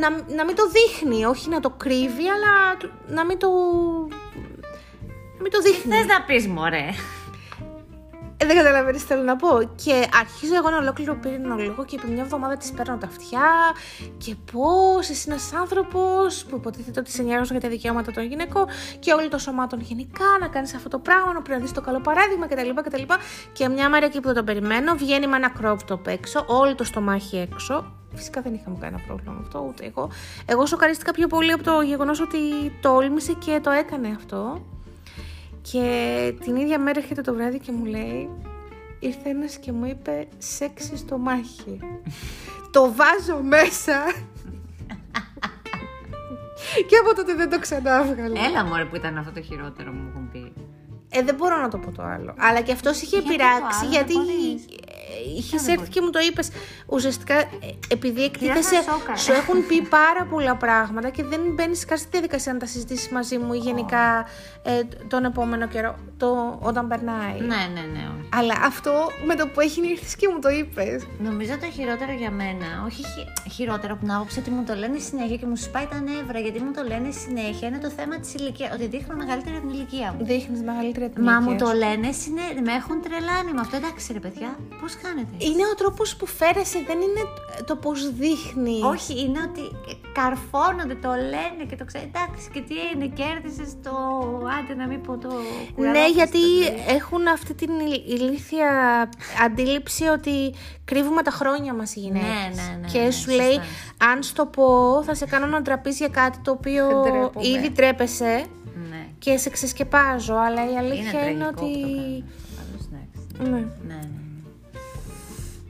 [0.01, 3.49] να, να μην το δείχνει, όχι να το κρύβει, αλλά του- να μην το,
[5.37, 5.95] να μην το δείχνει.
[5.95, 6.89] Θες να πεις μωρέ;
[8.43, 9.49] Ε, δεν καταλαβαίνεις τι θέλω να πω.
[9.85, 13.49] Και αρχίζω εγώ ένα ολόκληρο πύρινο λόγο και επί μια εβδομάδα της παίρνω τα αυτιά.
[14.19, 18.25] Και πώς εσύ είναι ένας άνθρωπος που υποτίθεται ότι σε νοιάζουν για τα δικαιώματα των
[18.25, 18.67] γυναικών
[18.99, 21.81] και όλων των σωμάτων γενικά, να κάνεις αυτό το πράγμα, να πρέπει να δει το
[21.81, 22.71] καλό παράδειγμα κτλ.
[22.83, 23.03] κτλ.
[23.53, 26.75] Και μια μέρα εκεί που δεν το περιμένω, βγαίνει με ένα crop top έξω, όλο
[26.75, 27.93] το στομάχι έξω.
[28.15, 30.11] Φυσικά δεν είχαμε κανένα πρόβλημα με αυτό, ούτε εγώ.
[30.47, 32.39] Εγώ σοκαρίστηκα πιο πολύ από το γεγονός ότι
[32.81, 34.61] τόλμησε και το έκανε αυτό.
[35.63, 38.29] Και την ίδια μέρα έρχεται το βράδυ και μου λέει
[38.99, 41.79] Ήρθε ένας και μου είπε σεξι στο μάχη
[42.73, 44.05] Το βάζω μέσα
[46.89, 49.97] Και από τότε δεν το ξανά έβγαλα Έλα μωρέ που ήταν αυτό το χειρότερο που
[49.97, 50.53] μου έχουν πει.
[51.11, 52.35] Ε, δεν μπορώ να το πω το άλλο.
[52.39, 54.65] Αλλά και αυτός είχε Γιατί το πειράξει άλλο, γιατί δεν μπορείς.
[55.37, 56.49] Είχε έρθει και μου το είπες.
[56.87, 57.47] Ουσιαστικά, ε,
[57.89, 59.17] επειδή εκτίθεσαι, ένα σόκα.
[59.17, 63.09] σου έχουν πει πάρα πολλά πράγματα και δεν μπαίνεις καν στη διαδικασία να τα συζητήσεις
[63.09, 64.27] μαζί μου ή γενικά
[64.63, 67.39] ε, τον επόμενο καιρό, το, όταν περνάει.
[67.41, 68.03] Ναι, ναι, ναι.
[68.19, 68.29] όχι.
[68.33, 68.93] Αλλά αυτό
[69.27, 71.07] με το που έχει ήρθε και μου το είπες.
[71.19, 74.99] Νομίζω το χειρότερο για μένα, όχι χει- χειρότερο από την άποψη ότι μου το λένε
[74.99, 78.35] συνέχεια και μου σπάει τα νεύρα, γιατί μου το λένε συνέχεια, είναι το θέμα της
[78.35, 78.71] ηλικία.
[78.75, 80.25] Ότι δείχνω μεγαλύτερη από την ηλικία μου.
[80.25, 81.77] Δείχνεις μεγαλύτερη από την Μα ηλικία μου το σου.
[81.77, 83.77] λένε συνέχεια, με έχουν τρελάνει με αυτό.
[83.77, 84.51] Εντάξει, ρε παιδιά,
[84.81, 87.23] πώς κάνετε; Είναι ο τρόπος που φέρεσαι, δεν είναι
[87.65, 88.81] το πώς δείχνει.
[88.83, 89.65] Όχι, είναι ότι
[90.13, 92.11] καρφώνονται, το λένε και το ξέρει.
[92.15, 93.91] Εντάξει, και τι είναι, κέρδισες το.
[94.59, 95.29] Άντε να μην πω το.
[95.29, 98.69] Ναι, κουραδάκι γιατί στο- έχουν αυτή την ηλ- ηλίθια
[99.45, 102.29] αντίληψη ότι κρύβουμε τα χρόνια μας οι γυναίκες.
[102.29, 103.45] Ναι, ναι, ναι, Και ναι, σου σωστά.
[103.45, 103.61] λέει,
[104.13, 107.47] αν στο πω, θα σε κάνω να ντραπείς για κάτι το οποίο Ντρέπομαι.
[107.47, 108.45] ήδη τρέπεσαι
[108.91, 109.07] Ναι.
[109.19, 110.35] και σε ξεσκεπάζω.
[110.35, 111.81] Αλλά η αλήθεια είναι, τραγικό ότι...
[111.81, 112.25] που το κάνει.
[112.57, 113.27] Πάντως, εντάξει.
[113.39, 113.49] Ναι.
[113.49, 114.09] Ναι, ναι, ναι.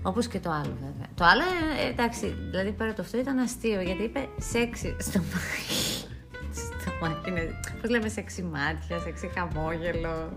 [0.03, 1.07] Όπως και το άλλο, βέβαια.
[1.14, 1.42] Το άλλο,
[1.80, 6.07] ε, εντάξει, δηλαδή πέρα από αυτό ήταν αστείο γιατί είπε σεξι στο μάχη.
[6.80, 7.61] στο μάχη είναι.
[7.80, 10.32] Πώς λέμε, σεξι μάτια, σεξι χαμόγελο.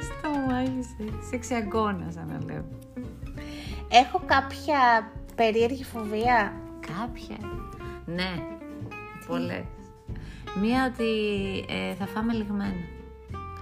[0.00, 1.18] Στο μου άγισε.
[1.30, 2.64] Σεξι αγκώνα, σαν να λέω.
[3.88, 7.36] Έχω κάποια περίεργη φοβία; Κάποια.
[8.06, 8.42] Ναι,
[9.26, 9.64] πολλές.
[10.60, 11.10] Μία ότι
[11.68, 12.84] ε, θα φάμε λιγμένο.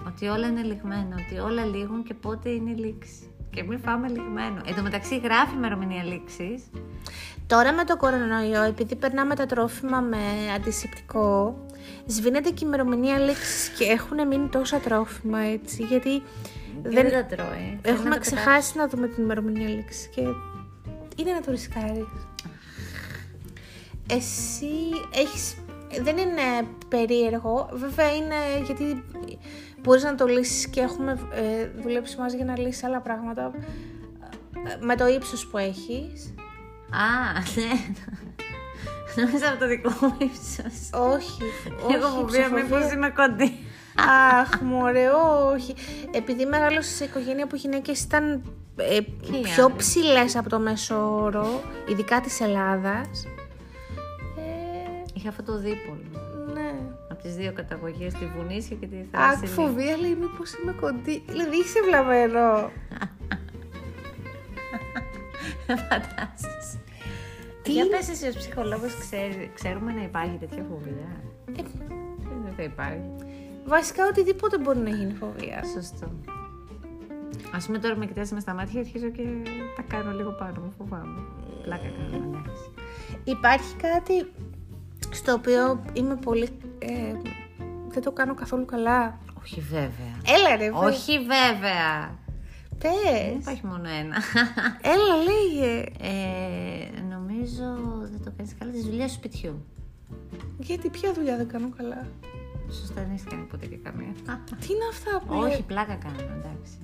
[0.07, 3.31] Ότι όλα είναι λιγμένο, ότι όλα λήγουν και πότε είναι η λήξη.
[3.57, 4.61] Και μην φάμε λιγμένο.
[4.67, 6.63] Εν τω μεταξύ γράφει ημερομηνία λήξης.
[7.47, 10.19] Τώρα με το κορονοϊό, επειδή περνάμε τα τρόφιμα με
[10.57, 11.57] αντισηπτικό,
[12.07, 15.83] σβήνεται και η ημερομηνία λήξης και έχουν μείνει τόσα τρόφιμα έτσι.
[15.83, 16.23] Γιατί
[16.83, 17.79] Δεν, δεν τα τρώει.
[17.83, 20.21] Θέλει έχουμε να το ξεχάσει να δούμε την ημερομηνία λήξης και
[21.17, 22.07] είναι να το ρισκάρεις.
[24.11, 24.67] Εσύ
[25.15, 25.57] έχεις...
[26.03, 28.35] Δεν είναι περίεργο, βέβαια είναι
[28.65, 29.05] γιατί
[29.87, 33.51] μπορείς να το λύσεις και έχουμε ε, δουλέψει μαζί για να λύσεις άλλα πράγματα
[34.67, 36.35] ε, με το ύψος που έχεις.
[36.91, 37.95] Α, ναι.
[39.25, 40.91] Νόμιζα από το δικό μου ύψος.
[40.93, 41.43] Όχι,
[41.85, 41.95] όχι.
[41.95, 43.59] Εγώ φοβία μήπως είμαι κοντή.
[44.41, 45.09] Αχ, μωρέ,
[45.55, 45.75] όχι.
[46.11, 48.43] Επειδή μεγάλωσα σε οικογένεια που οι γυναίκες ήταν
[48.77, 49.87] ε, οι πιο άντρες.
[49.87, 53.27] ψηλές από το μέσο όρο, ειδικά της Ελλάδας.
[54.37, 56.26] Ε, Είχα αυτό το δίπολο.
[57.17, 57.23] Ναι.
[57.23, 59.49] Από τις δύο καταγωγές, τη Βουνίσια και τη Αχ, Θράσινη.
[59.49, 61.23] φοβία λέει μήπως είμαι κοντή.
[61.29, 62.71] Δηλαδή είσαι βλαβερό.
[65.67, 66.79] Φαντάζεσαι.
[67.63, 71.09] Τι Για είναι; πες εσύ ως ψυχολόγος, ξέρει- ξέρουμε να υπάρχει τέτοια φοβία;
[71.59, 71.63] Ε,
[72.45, 73.11] Δεν θα υπάρχει.
[73.67, 75.63] βασικά οτιδήποτε μπορεί να γίνει φοβία.
[75.75, 76.07] Σωστό.
[77.53, 79.23] Α πούμε τώρα με κοιτάζεις με στα μάτια, αρχίζω και
[79.77, 81.21] τα κάνω λίγο πάνω μου, φοβάμαι.
[81.63, 82.71] Πλάκα κάνω, εντάξει.
[83.25, 84.27] Υπάρχει κάτι
[85.11, 86.49] στο οποίο είμαι πολύ...
[86.79, 87.15] ε,
[87.89, 89.19] δεν το κάνω καθόλου καλά.
[89.43, 90.15] Όχι βέβαια.
[90.27, 92.19] Έλα ρε, βε- Όχι βέβαια.
[92.79, 93.37] Δεν πες.
[93.41, 94.17] υπάρχει μόνο ένα.
[94.93, 95.85] Έλα, λέγε.
[96.01, 97.65] Ε, νομίζω
[98.11, 99.65] δεν το κάνεις καλά τη δουλειά του σπιτιού.
[100.59, 102.07] Γιατί ποια δουλειά δεν κάνω καλά;
[102.71, 104.13] Σωστά, δεν έχεις κάνει ποτέ και καμία.
[104.61, 106.79] Τι είναι αυτά που Όχι, πλάκα κάνω, εντάξει.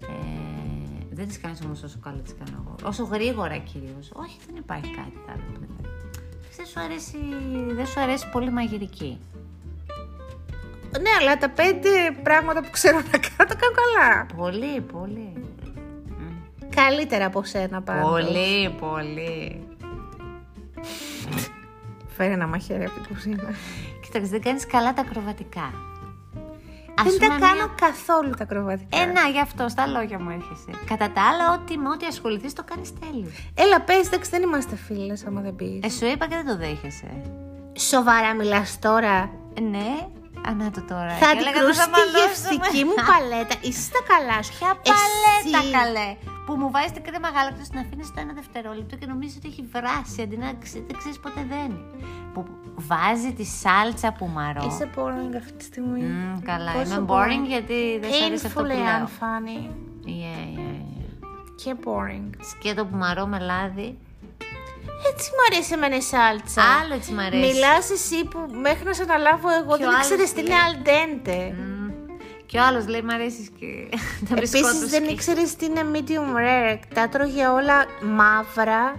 [0.00, 2.88] Ε, δεν τις κάνεις όμως όσο καλά τις κάνω εγώ.
[2.88, 4.10] Όσο γρήγορα κυρίως.
[4.14, 5.42] Όχι, δεν υπάρχει κάτι άλλο.
[5.54, 5.68] που δεν-
[6.56, 7.18] Δεν σου αρέσει,
[7.74, 9.20] δεν σου αρέσει πολύ μαγειρική.
[11.00, 11.88] Ναι, αλλά τα πέντε
[12.22, 14.26] πράγματα που ξέρω να κάνω τα κάνω καλά.
[14.36, 15.32] Πολύ, πολύ.
[16.18, 16.68] Μμ.
[16.74, 18.10] Καλύτερα από σένα πάντως.
[18.10, 19.62] Πολύ, πολύ.
[22.16, 23.50] Φέρε ένα μαχαίρι από την κουζίνα.
[24.02, 25.72] Κοίταξε, δεν κάνεις καλά τα ακροβατικά.
[27.00, 28.98] Ας Δεν τα πούμε κάνω μια- καθόλου τα κροβατικά.
[29.00, 30.70] Ε, να, γι' αυτό, στα λόγια μου έρχεσαι.
[30.86, 33.34] Κατά τα άλλα, ό,τι με ό,τι ασχοληθείς το κάνεις τέλειος.
[33.54, 35.78] Έλα, πες, εντάξει, δεν είμαστε φίλες άμα δεν πεις.
[35.82, 37.10] Ε, σου είπα και δεν το δέχεσαι.
[37.92, 39.30] Σοβαρά μιλάς τώρα.
[39.58, 39.90] Ε, ναι,
[40.48, 41.12] ανά το τώρα.
[41.22, 42.20] Θα Και έλεγα, αντικρούσει θα τη μαλώσουμε.
[42.20, 43.54] γευστική μου παλέτα.
[43.66, 44.52] Είσαι στα καλά σου.
[44.58, 46.08] Ποια παλέτα, Εσύ- καλέ.
[46.46, 49.62] Που μου βάζεις την κρέμα γάλακτος την αφήνει στο ένα δευτερόλεπτο και νομίζεις ότι έχει
[49.74, 51.80] βράσει αντί να ξε- δεν ξέρεις ποτέ δένει.
[52.34, 54.66] Που βάζει τη σάλτσα που μαρώ.
[54.66, 56.00] Είσαι boring αυτή τη στιγμή.
[56.02, 59.06] Μμ, καλά, Πόσο είμαι boring γιατί δεν σου αρέσει αυτό που Painfully λέω.
[59.06, 59.60] unfunny.
[60.06, 60.84] Yeah, yeah, yeah.
[61.64, 62.30] Και boring.
[62.50, 63.98] Σκέτο που μαρώ με λάδι.
[65.12, 66.62] Έτσι μου αρέσει εμένα η σάλτσα.
[66.82, 67.52] Άλλο έτσι μ' αρέσει.
[67.52, 70.48] Μιλάς εσύ που μέχρι να σε αναλάβω εγώ Και ο δεν άλλος ήξερες τι είναι
[70.48, 71.54] λέει- al dente.
[71.56, 71.90] Μμ.
[72.46, 73.66] Και ο άλλος λέει: Μ' αρέσεις και
[74.28, 76.78] τα μπισκότα Επίσης δεν σκι- ήξερες τι είναι medium rare.
[76.94, 78.96] Τα τρώγε όλα μαύρα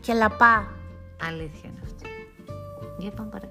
[0.00, 0.66] και λαπά.
[1.28, 1.81] Αλήθεια είναι αυτό.
[3.02, 3.50] Για πάμε παρα-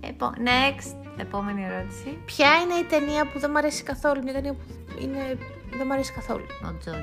[0.00, 0.96] Επο- Next.
[1.16, 2.18] Επόμενη ερώτηση.
[2.24, 4.22] Ποια είναι η ταινία που δεν μου αρέσει καθόλου.
[4.22, 4.60] Μια ταινία που
[5.00, 5.38] είναι...
[5.70, 6.98] δεν μου αρέσει καθόλου; Ο Τζόκερ.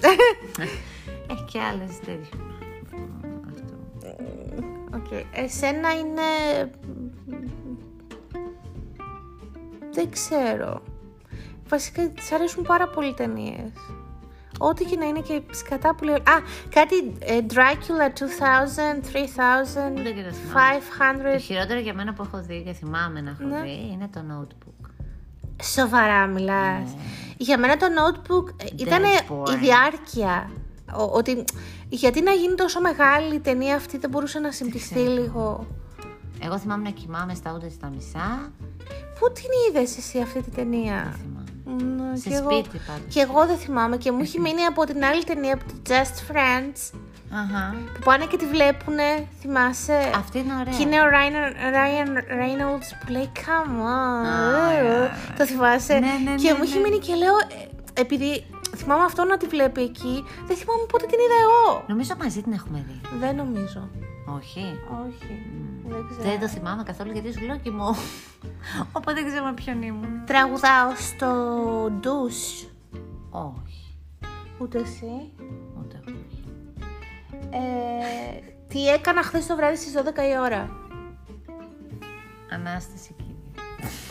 [1.30, 2.38] Έχει και άλλες τέτοιο.
[3.50, 3.74] Αυτό.
[4.94, 5.24] Οκ.
[5.32, 6.22] Εσένα είναι...
[9.92, 10.82] Δεν ξέρω.
[11.68, 13.72] Βασικά της αρέσουν πάρα πολύ ταινίες.
[14.62, 16.14] Ό,τι και να είναι και σκατά που λέω.
[16.14, 16.36] Α,
[16.68, 21.22] κάτι ε, Dracula 2000, 3000, Δεν και το θυμάμαι.
[21.32, 21.40] Το 500.
[21.40, 23.62] χειρότερο για μένα που έχω δει και θυμάμαι να έχω Ναι.
[23.62, 24.88] δει είναι το notebook.
[25.62, 26.90] Σοβαρά μιλάς.
[27.36, 29.50] Για μένα το notebook ήταν boring.
[29.52, 30.50] η διάρκεια.
[30.96, 31.44] Ο- ότι
[31.88, 35.66] γιατί να γίνει τόσο μεγάλη η ταινία αυτή δεν μπορούσε να συμπτυχθεί λίγο.
[36.42, 38.52] Εγώ θυμάμαι να κοιμάμαι στα ούτε στα μισά.
[39.18, 41.44] Πού την είδες εσύ αυτή τη ταινία; Θυμάμαι.
[41.78, 41.82] Mm,
[42.22, 43.14] Σε κι εγώ- σπίτι πάντως.
[43.14, 46.16] Και εγώ δεν θυμάμαι και μου έχει μείνει από την άλλη ταινία από το Just
[46.32, 46.98] Friends
[47.32, 47.74] Αχα.
[47.94, 50.74] που πάνε και τη βλέπουνε, θυμάσαι; Αυτή είναι ωραία.
[50.76, 51.36] Και είναι ο Ryan,
[51.76, 52.10] Ryan
[52.40, 54.26] Reynolds που λέει Come on.
[54.26, 56.82] Α, ε, ναι, Το θυμάσαι; Ναι, ναι, και ναι, μου έχει ναι.
[56.88, 57.34] μείνει και λέω,
[57.94, 58.44] ε, επειδή
[58.76, 61.84] θυμάμαι αυτό να τη βλέπει εκεί, δεν θυμάμαι πότε την είδα εγώ.
[61.86, 63.00] Νομίζω μαζί την έχουμε δει.
[63.20, 63.88] Δεν νομίζω.
[64.36, 64.60] Όχι.
[65.06, 65.42] Όχι.
[65.86, 66.22] Δεν ξέρω.
[66.22, 67.88] Δεν το θυμάμαι καθόλου γιατί σου λέω κοιμό.
[68.96, 70.24] Οπότε δεν ξέρω με ποιον ήμουν.
[70.26, 71.26] Τραγουδάω στο
[72.00, 72.66] ντους.
[73.30, 73.96] Όχι.
[74.58, 75.32] Ούτε εσύ.
[75.78, 76.16] Ούτε εγώ.
[77.50, 80.00] Ε, τι έκανα χθες το βράδυ στις 12
[80.34, 80.70] η ώρα;
[82.50, 83.34] Ανάσταση κύριε.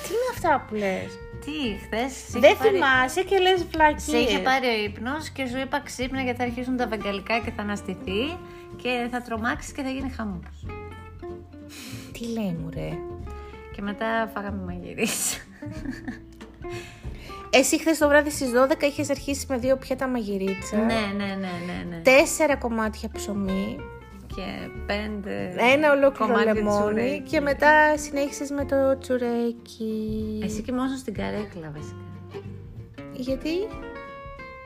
[0.04, 1.12] Τι είναι αυτά που λες;
[1.46, 2.42] Τι, χθες.
[2.42, 4.02] Δεν θυμάσαι και λες βλακίες.
[4.04, 7.52] Σε είχε πάρει ο ύπνος και σου είπα ξύπνα γιατί θα αρχίσουν τα βεγγαλικά και
[7.56, 8.38] θα αναστηθεί
[8.76, 10.66] και θα τρομάξεις και θα γίνει χαμός.
[12.12, 12.90] Τι λέει μου ρε.
[13.76, 15.38] Και μετά φάγαμε μαγειρίτσα.
[17.50, 20.78] Εσύ χθες το βράδυ στις 12 είχες αρχίσει με δύο πιάτα μαγειρίτσα.
[20.78, 20.84] ναι,
[21.18, 22.02] ναι, ναι, ναι, ναι.
[22.04, 23.78] Τέσσερα κομμάτια ψωμί.
[24.36, 25.54] Και πέντε.
[25.74, 27.22] Ένα ολόκληρο κομμάτια λεμόνι τσουρέκι.
[27.30, 30.40] και μετά συνέχισες με το τσουρέκι.
[30.44, 31.96] Εσύ κοιμόσουν στην καρέκλα βασικά.
[33.14, 33.50] Γιατί;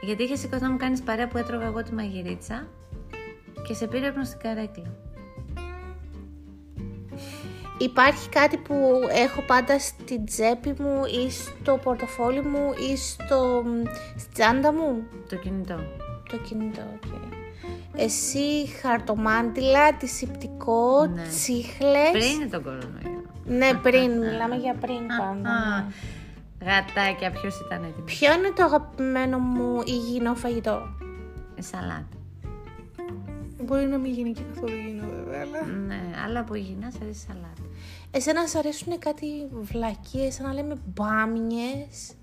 [0.02, 2.68] Γιατί είχε σηκωθεί να μου κάνεις παρέα που έτρωγα εγώ τη μαγειρίτσα
[3.68, 4.96] και σε πήρε ύπνο στην καρέκλα.
[7.78, 13.64] Υπάρχει κάτι που έχω πάντα στην τσέπη μου ή στο πορτοφόλι μου ή στο,
[14.18, 15.80] στη τσάντα μου; Το κινητό.
[16.30, 17.42] Το κινητό, οκ.
[17.96, 21.22] Εσύ χαρτομάντιλα, αντισηπτικό, Ναι.
[21.22, 22.12] τσίχλες.
[22.12, 23.24] Πριν τον κορονοϊό.
[23.46, 24.12] Ναι, πριν.
[24.30, 25.50] Μιλάμε για πριν πάντα.
[25.50, 25.86] Α, ναι.
[26.72, 30.82] Γατάκια, ποιος ήταν έτοιμος; Ποιο είναι το αγαπημένο μου υγιεινό φαγητό;
[31.60, 32.08] Σαλάτα.
[33.64, 35.66] Μπορεί να μην γίνει και καθόλου υγιεινό βέβαια, αλλά...
[35.88, 37.62] Ναι, αλλά από υγιεινά σε αρέσει σαλάτα.
[38.12, 42.14] Εσένα σ' αρέσουν κάτι βλακίες, σαν να λέμε μπάμιες,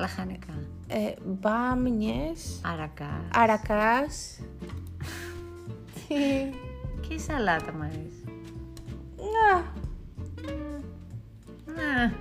[0.00, 0.52] Λαχανικά.
[0.88, 3.08] ε, μπάμιες, Αρακάς.
[3.34, 4.40] αρακάς.
[6.08, 6.14] Τι...
[7.08, 8.24] Και η σαλάτα μου αρέσει.
[9.16, 9.58] Να,
[11.72, 12.12] Ναι.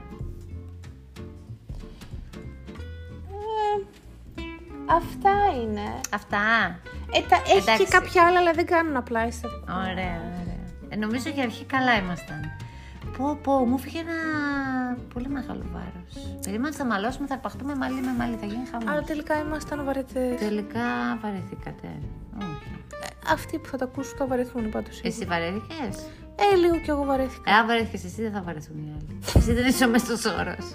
[3.28, 3.84] ε,
[4.90, 6.00] αυτά είναι.
[6.14, 6.38] Αυτά.
[7.14, 7.84] Ε, τα, έχει Εντάξει.
[7.84, 9.64] και κάποια άλλα, αλλά δεν κάνουν απλά αισθητικό.
[9.74, 10.58] Ωραία, ωραία.
[10.90, 12.52] Ε, νομίζω για αρχή καλά ήμασταν.
[13.20, 14.18] Πω, πω, μου φύγε ένα
[15.14, 16.38] πολύ μεγάλο βάρος.
[16.44, 18.88] Περίμενα ότι θα μαλώσουμε, θα αρπαχτούμε μάλι με μάλι, θα γίνει χαμός.
[18.90, 20.40] Αλλά τελικά ήμασταν βαρετές.
[20.40, 20.86] Τελικά
[21.22, 21.88] βαρεθήκατε.
[22.38, 22.72] Όχι.
[23.04, 25.02] Ε, Αυτοί που θα τα ακούσουν θα βαρεθούν πάντως.
[25.04, 25.96] Εσύ βαρέθηκες;
[26.36, 27.52] Ε, λίγο κι εγώ βαρέθηκα.
[27.52, 29.20] Ε, αν βαρέθηκες εσύ, δεν θα βαρεθούν οι άλλοι.
[29.36, 30.68] Εσύ δεν είσαι ο μέσος όρος.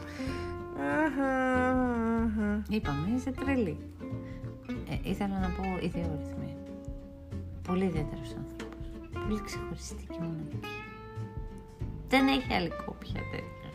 [1.05, 1.31] Αχα,
[2.25, 2.63] αχα.
[2.69, 3.77] Είπαμε, είσαι τρελή.
[4.91, 6.57] Ε, ήθελα να πω ιδιόρυθμη.
[7.69, 8.87] Πολύ ιδιαίτερος άνθρωπος.
[9.27, 10.59] Πολύ ξεχωριστή και μοναδική.
[12.15, 13.71] Δεν έχει άλλη κόπια τέτοια.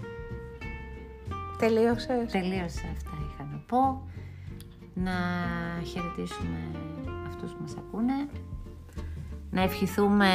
[1.58, 4.08] Τελείωσες; Τελείωσα αυτά είχα να πω.
[4.94, 5.12] Να
[5.86, 6.58] χαιρετήσουμε
[7.28, 8.30] αυτούς που μας ακούνε.
[9.52, 10.30] Να ευχηθούμε...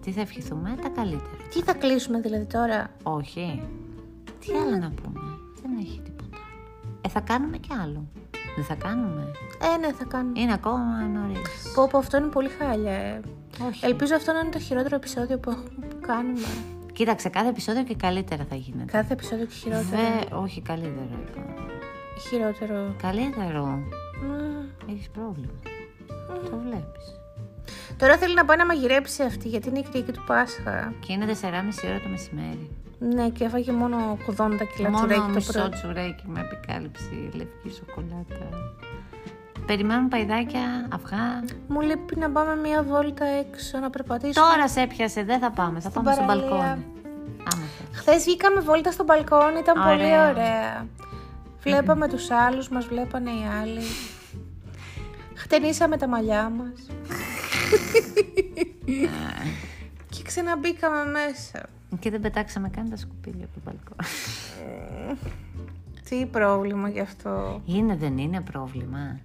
[0.00, 1.42] Τι θα ευχηθούμε, τα καλύτερα.
[1.52, 3.62] Τι θα κλείσουμε δηλαδή τώρα; Όχι.
[4.40, 5.20] Τι άλλο να πούμε;
[5.62, 6.98] Δεν έχει τίποτα άλλο.
[7.00, 8.08] Ε, θα κάνουμε κι άλλο.
[8.56, 9.32] Δεν θα κάνουμε;
[9.74, 10.40] Ε, ναι, θα κάνουμε.
[10.40, 11.72] Είναι ακόμα νωρίς.
[11.74, 12.92] Πω, πω, αυτό είναι πολύ χάλια.
[12.92, 13.20] ε.
[13.68, 13.86] Όχι.
[13.86, 16.46] Ελπίζω αυτό να είναι το χειρότερο επεισόδιο που έχουμε που κάνουμε.
[16.98, 18.92] Κοίταξε, κάθε επεισόδιο και καλύτερα θα γίνεται.
[18.92, 19.86] Κάθε επεισόδιο και χειρότερο.
[19.90, 21.42] Δε, όχι, καλύτερο είπα.
[22.28, 22.94] Χειρότερο.
[23.02, 23.64] Καλύτερο.
[24.22, 24.90] Μμ.
[24.92, 25.52] Έχεις πρόβλημα.
[26.50, 27.20] Το βλέπεις.
[27.96, 30.92] Τώρα θέλει να πάει να μαγειρέψει αυτή γιατί είναι η Κυριακή του Πάσχα.
[31.00, 32.70] Και είναι 4,5 ώρα το μεσημέρι.
[32.98, 35.68] Ναι, και έφαγε μόνο 80 κιλά Μόνο τσουρέκι το μισό πρωί.
[35.68, 38.48] τσουρέκι με επικάλυψη λευκή σοκολάτα.
[39.68, 41.44] Περιμένουν παϊδάκια, αυγά.
[41.68, 44.46] Μου λείπει να πάμε μία βόλτα έξω να περπατήσουμε.
[44.46, 45.80] Τώρα σε έπιασε, δεν θα πάμε.
[45.80, 46.46] Θα πάμε στο παραλία.
[46.46, 46.84] μπαλκόνι.
[47.52, 47.98] Άμα θες.
[47.98, 50.30] Χθες βγήκαμε βόλτα στο μπαλκόνι, ήταν πολύ Ωραία.
[50.30, 50.86] ωραία.
[51.62, 53.82] Βλέπαμε τους άλλους, μας βλέπανε οι άλλοι.
[55.34, 56.86] Χτενίσαμε τα μαλλιά μας.
[60.10, 61.68] και ξαναμπήκαμε μέσα.
[61.98, 64.08] Και δεν πετάξαμε καν τα σκουπίδια από το μπαλκόνι.
[66.08, 67.62] Τι πρόβλημα γι' αυτό.
[67.66, 69.20] Είναι, δεν είναι πρόβλημα.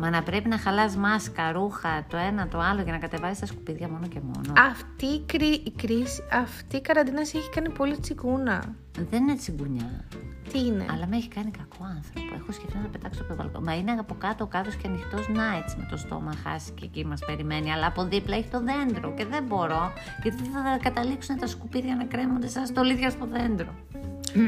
[0.00, 3.46] Μα να πρέπει να χαλάς μάσκα, ρούχα, το ένα, το άλλο για να κατεβάζεις τα
[3.46, 4.52] σκουπίδια μόνο και μόνο.
[4.70, 8.74] Αυτή η, κρί- η κρίση, αυτή η καραντίνα σε έχει κάνει πολύ τσιγκούνα.
[9.10, 10.04] Δεν είναι τσιγκουνιά.
[10.52, 12.34] Τι είναι; Αλλά με έχει κάνει κακό άνθρωπο.
[12.40, 13.64] Έχω σκεφτεί να πετάξω από το μπαλκόνι.
[13.64, 16.84] Μα είναι από κάτω ο κάδος και ανοιχτός, να έτσι με το στόμα χάσει και
[16.84, 17.72] εκεί μας περιμένει.
[17.72, 19.92] Αλλά από δίπλα έχει το δέντρο και δεν μπορώ.
[20.22, 23.74] Γιατί θα καταλήξουν τα σκουπίδια να κρέμονται σαν στολίδια στο δέντρο.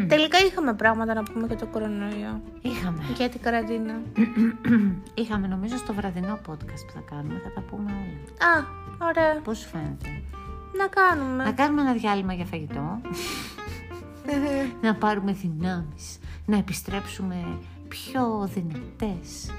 [0.08, 2.40] Τελικά είχαμε πράγματα να πούμε για το κορονοϊό.
[2.60, 3.02] Είχαμε.
[3.16, 4.00] Για την καραντίνα.
[5.14, 7.40] Είχαμε νομίζω στο βραδινό podcast που θα κάνουμε.
[7.44, 8.52] Θα τα πούμε όλα.
[8.52, 8.64] Α,
[9.08, 9.40] ωραία.
[9.44, 10.22] Πώς σου φαίνεται.
[10.78, 11.44] Να κάνουμε.
[11.44, 13.00] Να κάνουμε ένα διάλειμμα για φαγητό.
[14.82, 16.18] Να πάρουμε δυνάμεις.
[16.46, 17.58] Να επιστρέψουμε
[17.88, 19.50] πιο δυνατές.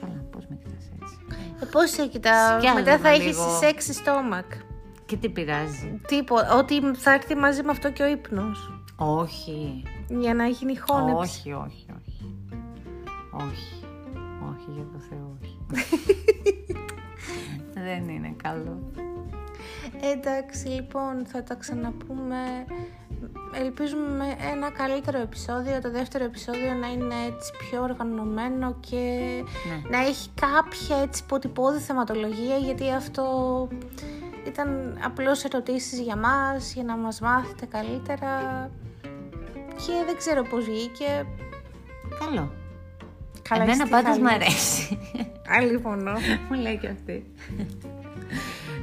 [0.00, 1.16] Καλά, πώς με κοιτάς έτσι.
[1.62, 3.48] Ε, πώς σε κοιτάω, Σκιάζομαι μετά θα έχεις λίγο.
[3.60, 4.52] σεξι στόμακ.
[5.06, 6.00] Και τι πειράζει.
[6.06, 8.72] Τίποτα, ότι θα έρθει μαζί με αυτό και ο ύπνος.
[8.96, 9.82] Όχι.
[10.08, 11.38] Για να γίνει χώνεψη.
[11.38, 12.34] Όχι, όχι, όχι.
[13.32, 13.84] Όχι.
[14.50, 15.58] Όχι, για το Θεό, όχι.
[17.86, 18.78] Δεν είναι καλό.
[20.02, 22.36] Εντάξει, λοιπόν, θα τα ξαναπούμε.
[23.54, 29.18] Ελπίζουμε με ένα καλύτερο επεισόδιο, το δεύτερο επεισόδιο να είναι έτσι πιο οργανωμένο και
[29.68, 29.98] Ναι.
[29.98, 33.68] να έχει κάποια έτσι ποτυπώδη θεματολογία γιατί αυτό
[34.46, 38.30] ήταν απλώς ερωτήσεις για μας, για να μας μάθετε καλύτερα
[39.76, 41.26] και δεν ξέρω πώς βγήκε.
[42.18, 42.52] Καλό.
[43.48, 44.22] Καλά, Εμένα είστε πάντως καλοί.
[44.22, 44.98] μ' αρέσει.
[45.48, 46.12] Αλίμονο.
[46.50, 47.26] Μου λέει και αυτή.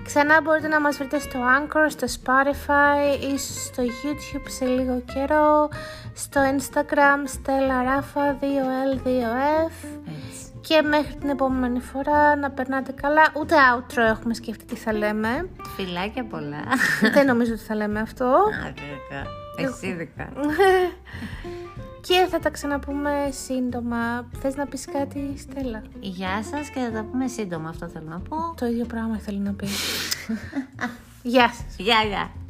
[0.08, 5.70] Ξανά μπορείτε να μας βρείτε στο Anchor, στο Spotify ή στο YouTube σε λίγο καιρό,
[6.14, 10.52] στο Instagram Stella Rafa 2L2F Έτσι.
[10.62, 13.22] και μέχρι την επόμενη φορά να περνάτε καλά.
[13.40, 15.50] Ούτε outro έχουμε σκεφτεί τι θα λέμε.
[15.76, 16.64] Φιλάκια πολλά.
[17.14, 18.26] Δεν νομίζω ότι θα λέμε αυτό.
[18.68, 19.30] Άδικα.
[19.58, 20.30] Εσύ ειδικά.
[22.08, 24.30] Και θα τα ξαναπούμε σύντομα.
[24.40, 28.20] Θες να πεις κάτι, Στέλλα; Γεια σας και θα τα πούμε σύντομα, αυτό θέλω να
[28.20, 28.36] πω.
[28.58, 29.68] Το ίδιο πράγμα ήθελα να πει.
[31.24, 31.76] Γεια σας.
[31.78, 32.47] Γεια, γεια.